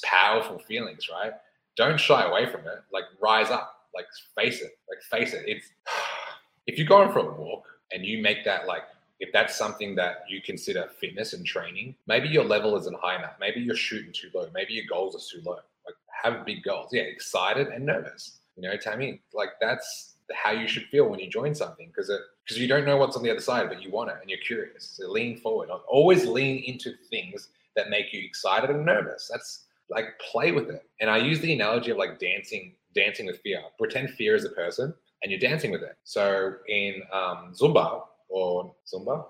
powerful 0.03 0.59
feelings, 0.59 1.07
right? 1.11 1.33
Don't 1.75 1.99
shy 1.99 2.23
away 2.23 2.45
from 2.49 2.61
it. 2.61 2.83
Like 2.91 3.05
rise 3.21 3.49
up 3.49 3.75
like 3.93 4.05
face 4.37 4.61
it, 4.61 4.77
like 4.89 5.01
face 5.01 5.33
it. 5.33 5.43
It's 5.47 5.71
if 6.67 6.77
you're 6.77 6.87
going 6.87 7.11
for 7.11 7.19
a 7.19 7.33
walk 7.33 7.65
and 7.91 8.05
you 8.05 8.21
make 8.21 8.45
that 8.45 8.67
like 8.67 8.83
if 9.19 9.31
that's 9.33 9.57
something 9.57 9.95
that 9.95 10.23
you 10.29 10.41
consider 10.41 10.89
fitness 10.99 11.33
and 11.33 11.45
training, 11.45 11.95
maybe 12.07 12.29
your 12.29 12.45
level 12.45 12.77
isn't 12.77 12.95
high 13.01 13.17
enough. 13.17 13.33
Maybe 13.39 13.59
you're 13.59 13.75
shooting 13.75 14.13
too 14.13 14.29
low. 14.33 14.49
Maybe 14.53 14.73
your 14.73 14.85
goals 14.89 15.15
are 15.15 15.19
too 15.37 15.43
low. 15.45 15.59
Like 15.85 15.95
have 16.23 16.45
big 16.45 16.63
goals. 16.63 16.89
Yeah, 16.93 17.03
excited 17.03 17.67
and 17.67 17.85
nervous. 17.85 18.39
You 18.55 18.63
know, 18.63 18.77
Tammy, 18.77 19.21
like 19.33 19.51
that's 19.59 20.15
how 20.33 20.51
you 20.51 20.67
should 20.67 20.83
feel 20.85 21.09
when 21.09 21.19
you 21.19 21.29
join 21.29 21.55
something 21.55 21.87
because 21.87 22.09
it 22.09 22.21
because 22.45 22.61
you 22.61 22.67
don't 22.67 22.85
know 22.85 22.97
what's 22.97 23.15
on 23.15 23.23
the 23.23 23.29
other 23.29 23.41
side, 23.41 23.69
but 23.69 23.81
you 23.83 23.91
want 23.91 24.09
it 24.09 24.17
and 24.21 24.29
you're 24.29 24.39
curious. 24.39 24.95
So 24.97 25.09
lean 25.09 25.37
forward. 25.37 25.69
Always 25.87 26.25
lean 26.25 26.63
into 26.65 26.93
things 27.09 27.49
that 27.75 27.89
make 27.89 28.11
you 28.11 28.23
excited 28.23 28.69
and 28.69 28.85
nervous. 28.85 29.29
That's 29.31 29.65
like 29.89 30.19
play 30.19 30.51
with 30.51 30.69
it. 30.69 30.83
And 30.99 31.09
I 31.09 31.17
use 31.17 31.39
the 31.41 31.53
analogy 31.53 31.91
of 31.91 31.97
like 31.97 32.19
dancing 32.19 32.73
dancing 32.93 33.25
with 33.25 33.39
fear. 33.41 33.61
Pretend 33.77 34.11
fear 34.11 34.35
is 34.35 34.45
a 34.45 34.49
person 34.49 34.93
and 35.21 35.31
you're 35.31 35.39
dancing 35.39 35.71
with 35.71 35.83
it. 35.83 35.97
So 36.03 36.55
in 36.67 37.01
um, 37.11 37.53
Zumba 37.53 38.03
or 38.29 38.73
Zumba, 38.91 39.25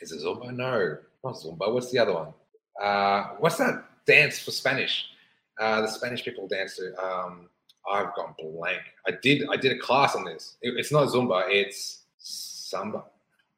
is 0.00 0.12
it 0.12 0.20
Zumba? 0.20 0.54
No, 0.54 0.98
not 1.24 1.34
Zumba. 1.34 1.72
What's 1.72 1.90
the 1.90 1.98
other 1.98 2.14
one? 2.14 2.28
Uh, 2.80 3.34
what's 3.38 3.56
that 3.56 3.84
dance 4.06 4.38
for 4.38 4.50
Spanish? 4.50 5.06
Uh, 5.58 5.80
the 5.80 5.88
Spanish 5.88 6.24
people 6.24 6.46
dance 6.46 6.76
to. 6.76 6.96
Um, 7.02 7.48
I've 7.90 8.14
gone 8.14 8.34
blank. 8.38 8.80
I 9.06 9.12
did 9.22 9.48
I 9.50 9.56
did 9.56 9.72
a 9.72 9.78
class 9.78 10.14
on 10.14 10.24
this. 10.24 10.56
It, 10.62 10.74
it's 10.76 10.92
not 10.92 11.08
Zumba. 11.08 11.44
It's 11.48 12.02
Samba. 12.18 13.04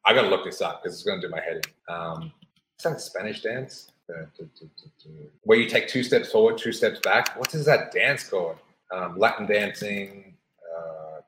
I 0.05 0.13
gotta 0.13 0.29
look 0.29 0.45
this 0.45 0.61
up 0.61 0.81
because 0.81 0.97
it's 0.97 1.07
gonna 1.07 1.21
do 1.21 1.29
my 1.29 1.41
head 1.41 1.65
in. 1.65 1.93
Um, 1.93 2.31
is 2.77 2.83
that 2.83 3.01
Spanish 3.01 3.41
dance? 3.41 3.91
Where 5.43 5.57
you 5.57 5.69
take 5.69 5.87
two 5.87 6.03
steps 6.03 6.31
forward, 6.31 6.57
two 6.57 6.71
steps 6.71 6.99
back. 6.99 7.37
What 7.39 7.53
is 7.53 7.65
that 7.65 7.91
dance 7.91 8.27
called? 8.27 8.57
Um, 8.93 9.17
Latin 9.17 9.45
dancing, 9.47 10.35
uh, 10.65 11.21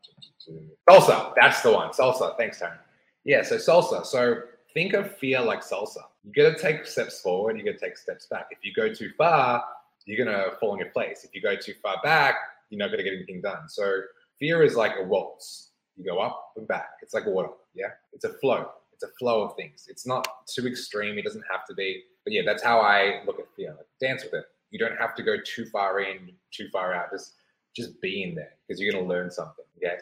salsa. 0.90 1.34
That's 1.36 1.62
the 1.62 1.72
one. 1.72 1.92
Salsa. 1.92 2.38
Thanks, 2.38 2.60
Taryn. 2.60 2.78
Yeah. 3.24 3.42
So 3.44 3.58
salsa. 3.58 4.06
So 4.06 4.42
think 4.74 4.94
of 4.94 5.16
fear 5.18 5.42
like 5.42 5.62
salsa. 5.62 6.04
You 6.24 6.32
got 6.32 6.56
to 6.56 6.62
take 6.62 6.86
steps 6.86 7.22
forward. 7.22 7.58
You 7.58 7.66
got 7.66 7.80
to 7.80 7.86
take 7.86 7.98
steps 7.98 8.28
back. 8.28 8.48
If 8.52 8.60
you 8.64 8.74
go 8.74 8.94
too 8.94 9.12
far, 9.18 9.64
you're 10.06 10.26
gonna 10.26 10.52
fall 10.60 10.74
in 10.74 10.80
your 10.80 10.90
place. 10.90 11.24
If 11.24 11.34
you 11.34 11.42
go 11.42 11.56
too 11.56 11.74
far 11.82 11.98
back, 12.04 12.36
you're 12.70 12.80
not 12.80 12.96
to 12.96 13.04
get 13.04 13.14
anything 13.14 13.42
done. 13.42 13.70
So 13.70 14.02
fear 14.40 14.64
is 14.64 14.76
like 14.76 14.94
a 15.00 15.04
waltz. 15.04 15.70
You 15.96 16.04
go 16.04 16.20
up 16.20 16.52
and 16.58 16.68
back. 16.68 16.90
It's 17.02 17.14
like 17.14 17.26
water. 17.26 17.50
Yeah. 17.74 17.92
It's 18.12 18.26
a 18.26 18.34
flow. 18.34 18.70
It's 18.92 19.04
a 19.04 19.08
flow 19.20 19.44
of 19.44 19.56
things. 19.56 19.88
It's 19.90 20.06
not 20.06 20.28
too 20.48 20.68
extreme. 20.68 21.18
It 21.18 21.26
doesn't 21.26 21.44
have 21.50 21.66
to 21.68 21.74
be. 21.74 22.04
But 22.24 22.34
yeah, 22.34 22.42
that's 22.46 22.64
how 22.64 22.80
I 22.80 23.22
look 23.26 23.40
at 23.40 23.46
fear. 23.56 23.74
Like 23.78 23.88
dance 24.02 24.24
with 24.24 24.34
it. 24.34 24.46
You 24.72 24.80
don't 24.80 24.98
have 24.98 25.16
to 25.16 25.24
go 25.24 25.36
too 25.46 25.66
far 25.66 26.00
in, 26.02 26.32
too 26.52 26.68
far 26.72 26.94
out. 26.94 27.12
Just 27.12 27.34
just 27.76 28.00
be 28.02 28.24
in 28.24 28.36
there 28.36 28.54
because 28.68 28.80
you're 28.80 28.92
going 28.92 29.04
to 29.04 29.10
learn 29.10 29.32
something. 29.32 29.66
Okay. 29.78 29.98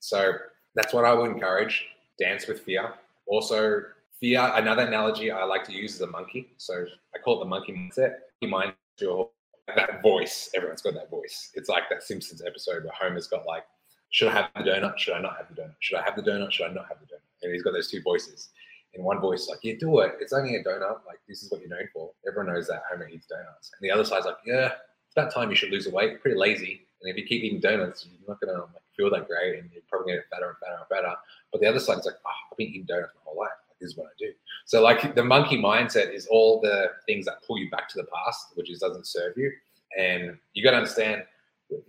So 0.00 0.32
that's 0.74 0.92
what 0.92 1.04
I 1.04 1.12
would 1.12 1.30
encourage. 1.30 1.86
Dance 2.18 2.46
with 2.46 2.60
fear. 2.60 2.94
Also, 3.26 3.82
fear. 4.20 4.50
Another 4.54 4.82
analogy 4.82 5.30
I 5.30 5.44
like 5.44 5.64
to 5.64 5.72
use 5.72 5.94
is 5.94 6.00
a 6.00 6.06
monkey. 6.06 6.52
So 6.56 6.86
I 7.14 7.18
call 7.18 7.40
it 7.40 7.44
the 7.44 7.48
monkey 7.48 7.72
mindset. 7.72 8.14
Monkey 8.42 8.50
mind 8.50 8.72
your 8.98 9.30
that 9.74 10.02
voice. 10.02 10.50
Everyone's 10.54 10.82
got 10.82 10.94
that 10.94 11.10
voice. 11.10 11.50
It's 11.54 11.68
like 11.68 11.84
that 11.90 12.02
Simpsons 12.02 12.42
episode 12.46 12.84
where 12.84 12.92
Homer's 12.98 13.26
got 13.26 13.46
like, 13.46 13.64
should 14.10 14.28
I 14.28 14.32
have 14.32 14.50
the 14.54 14.70
donut? 14.70 14.96
Should 14.98 15.14
I 15.14 15.20
not 15.20 15.36
have 15.36 15.48
the 15.54 15.60
donut? 15.60 15.74
Should 15.80 15.98
I 15.98 16.02
have 16.02 16.16
the 16.16 16.22
donut? 16.22 16.52
Should 16.52 16.70
I 16.70 16.72
not 16.72 16.86
have 16.88 16.98
the 17.00 17.06
donut? 17.06 17.20
And 17.42 17.52
he's 17.52 17.62
got 17.62 17.72
those 17.72 17.90
two 17.90 18.00
voices. 18.02 18.50
And 18.94 19.04
one 19.04 19.20
voice 19.20 19.48
like, 19.50 19.58
yeah, 19.62 19.74
do 19.78 20.00
it. 20.00 20.12
It's 20.20 20.32
only 20.32 20.56
a 20.56 20.64
donut. 20.64 21.04
Like 21.06 21.18
this 21.28 21.42
is 21.42 21.50
what 21.50 21.60
you're 21.60 21.68
known 21.68 21.88
for. 21.92 22.12
Everyone 22.26 22.54
knows 22.54 22.68
that 22.68 22.82
Homer 22.90 23.08
eats 23.08 23.26
donuts. 23.26 23.72
And 23.78 23.86
the 23.86 23.92
other 23.92 24.04
side's 24.04 24.26
like, 24.26 24.36
yeah, 24.46 24.66
it's 25.06 25.16
about 25.16 25.32
time 25.34 25.50
you 25.50 25.56
should 25.56 25.70
lose 25.70 25.84
the 25.84 25.90
weight. 25.90 26.20
Pretty 26.22 26.38
lazy. 26.38 26.85
And 27.02 27.10
if 27.10 27.16
you 27.16 27.24
keep 27.24 27.42
eating 27.42 27.60
donuts, 27.60 28.06
you're 28.06 28.28
not 28.28 28.40
gonna 28.40 28.60
like, 28.60 28.82
feel 28.96 29.10
that 29.10 29.28
great, 29.28 29.58
and 29.58 29.70
you're 29.72 29.82
probably 29.88 30.12
gonna 30.12 30.22
get 30.22 30.30
fatter 30.30 30.48
and 30.48 30.58
fatter 30.58 30.76
and 30.78 30.88
fatter. 30.88 31.16
But 31.52 31.60
the 31.60 31.66
other 31.66 31.80
side 31.80 31.98
is 31.98 32.06
like, 32.06 32.16
oh, 32.24 32.30
I've 32.50 32.56
been 32.56 32.68
eating 32.68 32.84
donuts 32.84 33.12
my 33.14 33.20
whole 33.24 33.38
life. 33.38 33.50
Like, 33.68 33.78
this 33.80 33.90
is 33.90 33.96
what 33.96 34.06
I 34.06 34.16
do. 34.18 34.32
So 34.64 34.82
like 34.82 35.14
the 35.14 35.24
monkey 35.24 35.60
mindset 35.60 36.12
is 36.12 36.26
all 36.26 36.60
the 36.60 36.90
things 37.06 37.26
that 37.26 37.42
pull 37.46 37.58
you 37.58 37.70
back 37.70 37.88
to 37.90 37.98
the 37.98 38.06
past, 38.12 38.48
which 38.54 38.70
is 38.70 38.80
doesn't 38.80 39.06
serve 39.06 39.36
you. 39.36 39.52
And 39.96 40.36
you 40.54 40.64
got 40.64 40.72
to 40.72 40.78
understand 40.78 41.24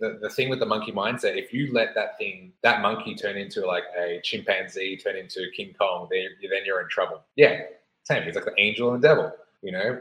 the, 0.00 0.18
the 0.20 0.30
thing 0.30 0.48
with 0.48 0.60
the 0.60 0.66
monkey 0.66 0.92
mindset, 0.92 1.36
if 1.36 1.52
you 1.52 1.72
let 1.72 1.94
that 1.94 2.18
thing, 2.18 2.52
that 2.62 2.82
monkey 2.82 3.14
turn 3.14 3.36
into 3.36 3.66
like 3.66 3.84
a 3.98 4.20
chimpanzee, 4.22 4.96
turn 4.96 5.16
into 5.16 5.46
King 5.56 5.74
Kong, 5.78 6.08
then, 6.10 6.26
then 6.42 6.60
you're 6.64 6.80
in 6.80 6.88
trouble. 6.88 7.22
Yeah, 7.36 7.62
same. 8.04 8.22
It's 8.24 8.36
like 8.36 8.44
the 8.44 8.54
angel 8.58 8.92
and 8.94 9.02
the 9.02 9.08
devil, 9.08 9.32
you 9.62 9.72
know, 9.72 10.00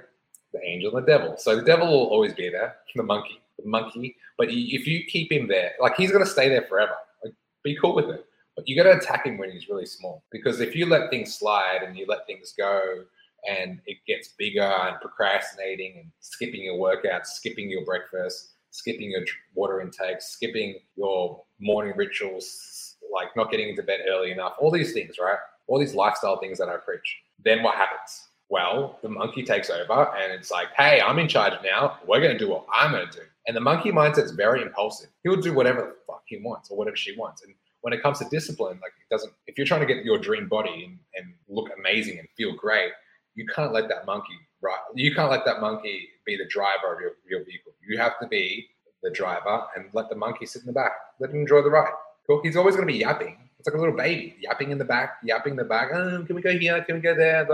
the 0.54 0.64
angel 0.64 0.96
and 0.96 1.06
the 1.06 1.12
devil. 1.12 1.36
So 1.38 1.56
the 1.56 1.64
devil 1.64 1.88
will 1.88 2.08
always 2.08 2.34
be 2.34 2.50
there, 2.50 2.76
the 2.96 3.04
monkey, 3.04 3.42
the 3.58 3.68
monkey. 3.68 4.16
But 4.38 4.50
if 4.50 4.88
you 4.88 5.04
keep 5.06 5.32
him 5.32 5.48
there, 5.48 5.72
like 5.80 5.96
he's 5.96 6.12
going 6.12 6.24
to 6.24 6.30
stay 6.30 6.50
there 6.50 6.64
forever. 6.64 6.94
Like, 7.24 7.34
be 7.64 7.78
cool 7.82 7.96
with 7.96 8.10
it. 8.10 8.26
But 8.56 8.68
you 8.68 8.76
got 8.76 8.90
to 8.90 8.98
attack 8.98 9.26
him 9.26 9.38
when 9.38 9.52
he's 9.52 9.70
really 9.70 9.86
small. 9.86 10.24
Because 10.32 10.62
if 10.62 10.76
you 10.76 10.86
let 10.88 11.10
things 11.10 11.36
slide 11.36 11.84
and 11.86 11.96
you 11.98 12.06
let 12.08 12.26
things 12.26 12.54
go 12.58 13.04
and 13.48 13.80
it 13.86 13.98
gets 14.08 14.30
bigger 14.30 14.64
and 14.64 15.00
procrastinating 15.00 15.94
and 16.00 16.12
skipping 16.20 16.64
your 16.64 16.76
workouts, 16.76 17.28
skipping 17.28 17.70
your 17.70 17.86
breakfast, 17.86 18.54
skipping 18.72 19.12
your 19.12 19.22
water 19.54 19.80
intake, 19.82 20.22
skipping 20.22 20.80
your 20.96 21.44
morning 21.60 21.94
rituals, 21.96 22.96
like 23.14 23.36
not 23.36 23.52
getting 23.52 23.70
into 23.70 23.84
bed 23.84 24.02
early 24.10 24.32
enough, 24.32 24.54
all 24.60 24.72
these 24.72 24.94
things, 24.94 25.16
right? 25.22 25.38
All 25.68 25.80
these 25.80 25.94
lifestyle 25.94 26.40
things 26.40 26.58
that 26.58 26.70
I 26.70 26.78
preach. 26.78 27.18
Then 27.44 27.62
what 27.62 27.76
happens? 27.76 28.27
Well, 28.50 29.00
the 29.02 29.10
monkey 29.10 29.44
takes 29.44 29.70
over 29.70 30.16
and 30.16 30.32
it's 30.32 30.52
like, 30.52 30.68
hey, 30.78 31.02
I'm 31.02 31.20
in 31.20 31.28
charge 31.28 31.54
now. 31.64 31.98
We're 32.08 32.22
going 32.22 32.32
to 32.32 32.38
do 32.38 32.50
what 32.50 32.66
I'm 32.74 32.92
going 32.92 33.08
to 33.08 33.12
do. 33.12 33.24
And 33.46 33.56
the 33.56 33.62
monkey 33.62 33.92
mindset's 33.92 34.32
very 34.32 34.62
impulsive. 34.62 35.10
He'll 35.24 35.42
do 35.42 35.54
whatever 35.54 35.82
the 35.82 35.96
fuck 36.06 36.24
he 36.26 36.38
wants 36.38 36.72
or 36.72 36.78
whatever 36.78 36.96
she 36.96 37.16
wants. 37.18 37.44
And 37.44 37.54
when 37.82 37.94
it 37.94 38.02
comes 38.02 38.20
to 38.20 38.26
discipline, 38.30 38.80
like 38.82 38.94
it 39.00 39.14
doesn't, 39.14 39.34
if 39.48 39.58
you're 39.58 39.68
trying 39.68 39.86
to 39.86 39.94
get 39.94 40.06
your 40.06 40.18
dream 40.18 40.48
body 40.48 40.86
and, 40.86 40.98
and 41.16 41.34
look 41.50 41.70
amazing 41.78 42.20
and 42.20 42.28
feel 42.38 42.56
great, 42.56 42.92
you 43.36 43.46
can't 43.54 43.74
let 43.74 43.88
that 43.90 44.06
monkey 44.06 44.38
right. 44.62 44.76
You 44.96 45.14
can't 45.14 45.30
let 45.30 45.46
that 45.46 45.62
monkey 45.62 46.08
be 46.26 46.38
the 46.38 46.48
driver 46.50 46.94
of 46.94 47.00
your, 47.00 47.12
your 47.30 47.46
vehicle. 47.46 47.74
You 47.88 47.98
have 47.98 48.20
to 48.22 48.28
be 48.28 48.68
the 49.04 49.12
driver 49.12 49.64
and 49.76 49.86
let 49.94 50.10
the 50.10 50.16
monkey 50.16 50.46
sit 50.46 50.62
in 50.62 50.68
the 50.68 50.74
back. 50.74 50.94
Let 51.20 51.32
him 51.32 51.42
enjoy 51.42 51.62
the 51.62 51.70
ride. 51.70 51.92
Cool. 52.26 52.42
He's 52.44 52.58
always 52.58 52.76
going 52.76 52.88
to 52.88 52.94
be 52.94 53.00
yapping. 53.00 53.47
It's 53.60 53.68
like 53.68 53.76
a 53.76 53.80
little 53.80 53.96
baby 53.96 54.36
yapping 54.40 54.72
in 54.72 54.78
the 54.78 54.86
back, 54.86 55.18
yapping 55.24 55.52
in 55.52 55.58
the 55.58 55.64
back. 55.64 55.90
Oh, 55.94 56.24
can 56.26 56.36
we 56.36 56.42
go 56.42 56.58
here? 56.58 56.84
Can 56.84 56.96
we 56.96 57.02
go 57.02 57.16
there? 57.16 57.48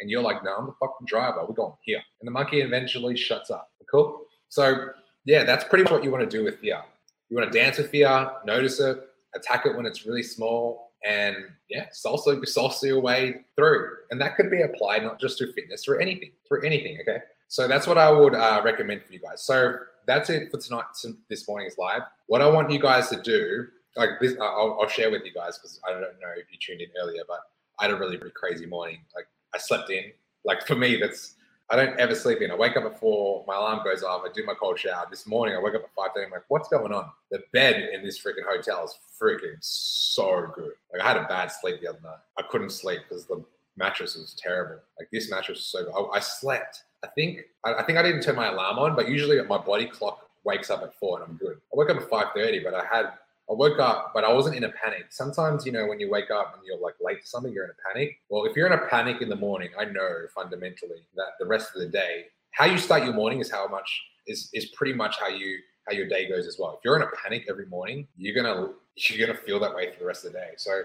And 0.00 0.10
you're 0.10 0.22
like, 0.22 0.42
no, 0.44 0.56
I'm 0.56 0.66
the 0.66 0.72
fucking 0.80 1.06
driver. 1.06 1.44
We're 1.46 1.54
going 1.54 1.72
here. 1.82 2.02
And 2.20 2.26
the 2.26 2.30
monkey 2.30 2.60
eventually 2.60 3.16
shuts 3.16 3.50
up. 3.50 3.70
Cool. 3.90 4.22
So 4.48 4.90
yeah, 5.24 5.44
that's 5.44 5.64
pretty 5.64 5.84
much 5.84 5.92
what 5.92 6.04
you 6.04 6.10
want 6.10 6.28
to 6.28 6.36
do 6.36 6.44
with 6.44 6.58
fear. 6.60 6.80
You 7.28 7.36
want 7.36 7.52
to 7.52 7.58
dance 7.58 7.78
with 7.78 7.90
fear, 7.90 8.30
notice 8.44 8.80
it, 8.80 8.98
attack 9.34 9.66
it 9.66 9.76
when 9.76 9.86
it's 9.86 10.04
really 10.04 10.22
small, 10.22 10.92
and 11.04 11.36
yeah, 11.68 11.86
salsa 11.88 12.40
salsa 12.40 12.84
your 12.84 13.00
way 13.00 13.44
through. 13.56 13.88
And 14.10 14.20
that 14.20 14.36
could 14.36 14.50
be 14.50 14.62
applied 14.62 15.02
not 15.02 15.20
just 15.20 15.38
to 15.38 15.52
fitness, 15.52 15.84
for 15.84 16.00
anything, 16.00 16.32
for 16.48 16.64
anything. 16.64 16.98
Okay, 17.02 17.18
so 17.48 17.68
that's 17.68 17.86
what 17.86 17.98
I 17.98 18.10
would 18.10 18.34
uh, 18.34 18.60
recommend 18.64 19.04
for 19.04 19.12
you 19.12 19.20
guys. 19.20 19.42
So 19.42 19.76
that's 20.06 20.30
it 20.30 20.50
for 20.50 20.58
tonight. 20.58 20.84
This 21.28 21.46
morning's 21.46 21.78
live. 21.78 22.02
What 22.26 22.42
I 22.42 22.48
want 22.48 22.70
you 22.70 22.80
guys 22.80 23.08
to 23.10 23.20
do, 23.22 23.66
like 23.96 24.10
this, 24.20 24.34
I'll, 24.40 24.78
I'll 24.80 24.88
share 24.88 25.10
with 25.10 25.24
you 25.24 25.32
guys 25.32 25.58
because 25.58 25.80
I 25.86 25.92
don't 25.92 26.00
know 26.00 26.32
if 26.36 26.46
you 26.50 26.58
tuned 26.60 26.80
in 26.80 26.88
earlier, 27.02 27.22
but 27.26 27.40
I 27.78 27.84
had 27.84 27.92
a 27.92 27.96
really, 27.96 28.16
really 28.16 28.30
crazy 28.30 28.66
morning. 28.66 28.98
Like 29.14 29.26
I 29.54 29.58
slept 29.58 29.90
in. 29.90 30.04
Like 30.44 30.66
for 30.66 30.74
me, 30.74 30.96
that's 30.96 31.34
I 31.70 31.76
don't 31.76 31.98
ever 32.00 32.14
sleep 32.14 32.40
in. 32.40 32.50
I 32.50 32.56
wake 32.56 32.76
up 32.76 32.84
at 32.84 32.98
four, 32.98 33.44
my 33.46 33.54
alarm 33.54 33.80
goes 33.84 34.02
off, 34.02 34.22
I 34.28 34.32
do 34.32 34.44
my 34.44 34.54
cold 34.54 34.78
shower. 34.78 35.06
This 35.08 35.26
morning 35.26 35.54
I 35.54 35.60
wake 35.60 35.74
up 35.74 35.82
at 35.84 35.94
five 35.94 36.10
thirty. 36.14 36.26
I'm 36.26 36.32
like, 36.32 36.44
what's 36.48 36.68
going 36.68 36.92
on? 36.92 37.10
The 37.30 37.42
bed 37.52 37.90
in 37.92 38.02
this 38.04 38.18
freaking 38.18 38.44
hotel 38.48 38.84
is 38.84 38.96
freaking 39.20 39.56
so 39.60 40.50
good. 40.54 40.72
Like 40.92 41.02
I 41.02 41.08
had 41.08 41.16
a 41.16 41.28
bad 41.28 41.52
sleep 41.52 41.80
the 41.80 41.88
other 41.88 42.00
night. 42.02 42.18
I 42.38 42.42
couldn't 42.50 42.70
sleep 42.70 43.00
because 43.08 43.26
the 43.26 43.44
mattress 43.76 44.16
was 44.16 44.34
terrible. 44.36 44.82
Like 44.98 45.08
this 45.12 45.30
mattress 45.30 45.58
was 45.58 45.66
so 45.66 45.84
good. 45.84 45.92
I, 45.94 46.16
I 46.16 46.20
slept. 46.20 46.84
I 47.04 47.08
think 47.08 47.42
I, 47.64 47.74
I, 47.74 47.82
think 47.84 47.98
I 47.98 48.02
didn't 48.02 48.22
turn 48.22 48.36
my 48.36 48.48
alarm 48.48 48.78
on, 48.78 48.96
but 48.96 49.08
usually 49.08 49.40
my 49.42 49.58
body 49.58 49.86
clock 49.86 50.28
wakes 50.44 50.70
up 50.70 50.82
at 50.82 50.94
four 50.94 51.20
and 51.20 51.30
I'm 51.30 51.36
good. 51.36 51.56
I 51.56 51.76
woke 51.76 51.90
up 51.90 51.98
at 51.98 52.08
five 52.08 52.28
thirty, 52.34 52.58
but 52.60 52.74
I 52.74 52.84
had 52.84 53.12
I 53.50 53.54
woke 53.54 53.80
up, 53.80 54.12
but 54.14 54.22
I 54.22 54.32
wasn't 54.32 54.56
in 54.56 54.64
a 54.64 54.68
panic. 54.68 55.06
Sometimes, 55.10 55.66
you 55.66 55.72
know, 55.72 55.86
when 55.86 55.98
you 55.98 56.08
wake 56.08 56.30
up 56.30 56.54
and 56.54 56.64
you're 56.64 56.78
like 56.78 56.94
late 57.00 57.20
to 57.22 57.26
something, 57.26 57.52
you're 57.52 57.64
in 57.64 57.70
a 57.70 57.92
panic. 57.92 58.20
Well, 58.28 58.44
if 58.44 58.56
you're 58.56 58.68
in 58.68 58.72
a 58.72 58.86
panic 58.86 59.20
in 59.20 59.28
the 59.28 59.36
morning, 59.36 59.70
I 59.76 59.86
know 59.86 60.26
fundamentally 60.32 61.02
that 61.16 61.32
the 61.40 61.46
rest 61.46 61.74
of 61.74 61.80
the 61.80 61.88
day, 61.88 62.26
how 62.52 62.66
you 62.66 62.78
start 62.78 63.02
your 63.02 63.12
morning 63.12 63.40
is 63.40 63.50
how 63.50 63.66
much 63.66 64.02
is 64.26 64.50
is 64.52 64.66
pretty 64.76 64.92
much 64.92 65.18
how 65.18 65.28
you 65.28 65.58
how 65.88 65.94
your 65.94 66.08
day 66.08 66.28
goes 66.28 66.46
as 66.46 66.58
well. 66.60 66.76
If 66.78 66.84
you're 66.84 66.96
in 66.96 67.02
a 67.02 67.10
panic 67.22 67.46
every 67.48 67.66
morning, 67.66 68.06
you're 68.16 68.40
gonna 68.40 68.72
you're 68.94 69.26
gonna 69.26 69.38
feel 69.38 69.58
that 69.60 69.74
way 69.74 69.90
for 69.92 69.98
the 69.98 70.06
rest 70.06 70.24
of 70.24 70.32
the 70.32 70.38
day. 70.38 70.50
So 70.56 70.82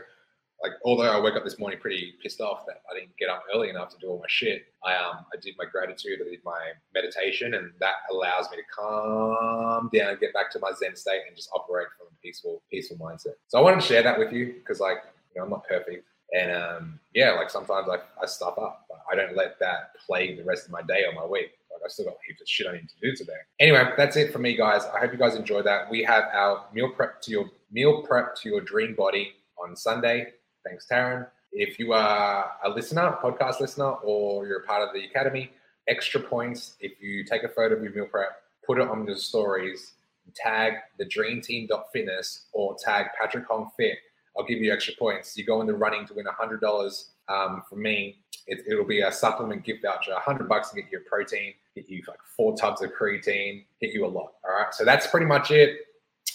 like 0.62 0.74
although 0.84 1.04
I 1.04 1.20
woke 1.20 1.36
up 1.36 1.44
this 1.44 1.60
morning 1.60 1.80
pretty 1.80 2.14
pissed 2.22 2.42
off 2.42 2.66
that 2.68 2.82
I 2.90 2.98
didn't 2.98 3.16
get 3.18 3.30
up 3.30 3.44
early 3.54 3.70
enough 3.70 3.90
to 3.90 3.98
do 4.00 4.08
all 4.08 4.20
my 4.20 4.26
shit, 4.28 4.66
I 4.84 4.96
um 4.96 5.26
I 5.34 5.38
did 5.42 5.56
my 5.58 5.66
gratitude, 5.66 6.20
I 6.26 6.30
did 6.30 6.40
my 6.44 6.72
meditation, 6.94 7.54
and 7.56 7.72
that 7.80 7.96
allows 8.12 8.50
me 8.52 8.58
to 8.58 8.64
calm 8.74 9.90
down, 9.94 10.12
and 10.12 10.20
get 10.20 10.34
back 10.34 10.52
to 10.52 10.60
my 10.60 10.72
Zen 10.78 10.96
state, 10.96 11.22
and 11.28 11.36
just 11.36 11.50
operate 11.54 11.88
from 11.98 12.08
a 12.08 12.22
peaceful 12.22 12.64
peaceful 12.72 12.98
mindset. 12.98 13.36
So 13.48 13.60
I 13.60 13.62
wanted 13.62 13.82
to 13.82 13.88
share 13.88 14.04
that 14.04 14.18
with 14.18 14.32
you 14.32 14.54
because 14.54 14.80
like 14.80 14.98
you 15.34 15.40
know 15.40 15.46
I'm 15.46 15.52
not 15.52 15.68
perfect, 15.68 16.06
and 16.34 16.52
um 16.52 17.00
yeah, 17.14 17.32
like 17.32 17.50
sometimes 17.50 17.88
I 17.90 17.98
I 18.22 18.26
stuff 18.26 18.58
up, 18.58 18.86
but 18.90 19.00
I 19.12 19.16
don't 19.16 19.36
let 19.36 19.60
that 19.60 19.92
plague 20.06 20.38
the 20.38 20.44
rest 20.44 20.66
of 20.66 20.72
my 20.72 20.82
day 20.82 21.04
or 21.06 21.14
my 21.14 21.26
week. 21.26 21.52
Like 21.72 21.82
I 21.86 21.88
still 21.90 22.06
got 22.06 22.16
heaps 22.26 22.42
of 22.42 22.48
shit 22.48 22.68
I 22.68 22.74
need 22.74 22.90
to 22.90 22.96
do 23.02 23.16
today. 23.16 23.34
Anyway, 23.60 23.92
that's 23.98 24.16
it 24.16 24.32
for 24.32 24.40
me, 24.40 24.56
guys. 24.56 24.84
I 24.86 25.00
hope 25.00 25.12
you 25.12 25.20
guys 25.20 25.36
enjoyed 25.36 25.66
that. 25.66 25.90
We 25.90 26.04
have 26.04 26.24
our 26.34 26.66
meal 26.74 26.90
prep 26.90 27.22
to 27.24 27.32
your 27.32 27.46
meal 27.72 28.02
prep 28.04 28.36
to 28.38 28.50
your 28.50 28.62
dream 28.62 28.96
body 28.96 29.34
on 29.62 29.76
Sunday. 29.76 30.32
Thanks, 30.66 30.88
Taryn. 30.92 31.28
If 31.52 31.78
you 31.80 31.94
are 31.94 32.52
a 32.64 32.70
listener, 32.70 33.18
podcast 33.24 33.60
listener, 33.60 33.92
or 34.04 34.48
you're 34.48 34.62
a 34.62 34.66
part 34.66 34.82
of 34.82 34.94
the 34.94 35.06
academy, 35.06 35.52
extra 35.88 36.20
points 36.20 36.76
if 36.80 37.00
you 37.00 37.24
take 37.24 37.44
a 37.44 37.50
photo 37.50 37.76
of 37.76 37.84
your 37.84 37.94
meal 37.94 38.08
prep, 38.08 38.42
put 38.66 38.80
it 38.80 38.88
on 38.88 39.06
your 39.06 39.16
stories, 39.16 39.94
tag 40.36 40.74
the 40.98 41.06
dream 41.06 41.42
team 41.42 41.70
fitness 41.94 42.46
or 42.52 42.76
tag 42.84 43.08
Patrick 43.20 43.46
Hong 43.46 43.70
Fit. 43.78 43.98
I'll 44.38 44.46
give 44.46 44.60
you 44.60 44.74
extra 44.74 44.96
points. 44.96 45.38
You 45.38 45.46
go 45.46 45.62
in 45.62 45.68
the 45.68 45.74
running 45.76 46.06
to 46.08 46.16
win 46.16 46.26
hundred 46.26 46.62
dollars 46.62 47.12
um, 47.30 47.64
from 47.70 47.82
me. 47.82 48.18
It, 48.48 48.64
will 48.78 48.86
be 48.86 49.02
a 49.02 49.12
supplement 49.12 49.64
gift 49.64 49.84
voucher, 49.84 50.14
hundred 50.16 50.50
bucks 50.50 50.70
to 50.70 50.82
get 50.82 50.92
your 50.92 51.02
protein, 51.02 51.54
get 51.76 51.90
you 51.90 52.04
like 52.08 52.20
four 52.36 52.56
tubs 52.58 52.82
of 52.82 52.92
creatine, 52.94 53.66
get 53.82 53.92
you 53.94 54.06
a 54.06 54.08
lot. 54.08 54.34
All 54.44 54.52
right, 54.52 54.74
so 54.74 54.84
that's 54.84 55.08
pretty 55.08 55.26
much 55.26 55.52
it. 55.52 55.78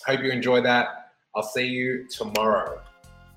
Hope 0.07 0.23
you 0.23 0.31
enjoy 0.31 0.61
that. 0.63 1.13
I'll 1.35 1.43
see 1.43 1.67
you 1.67 2.09
tomorrow. 2.09 2.81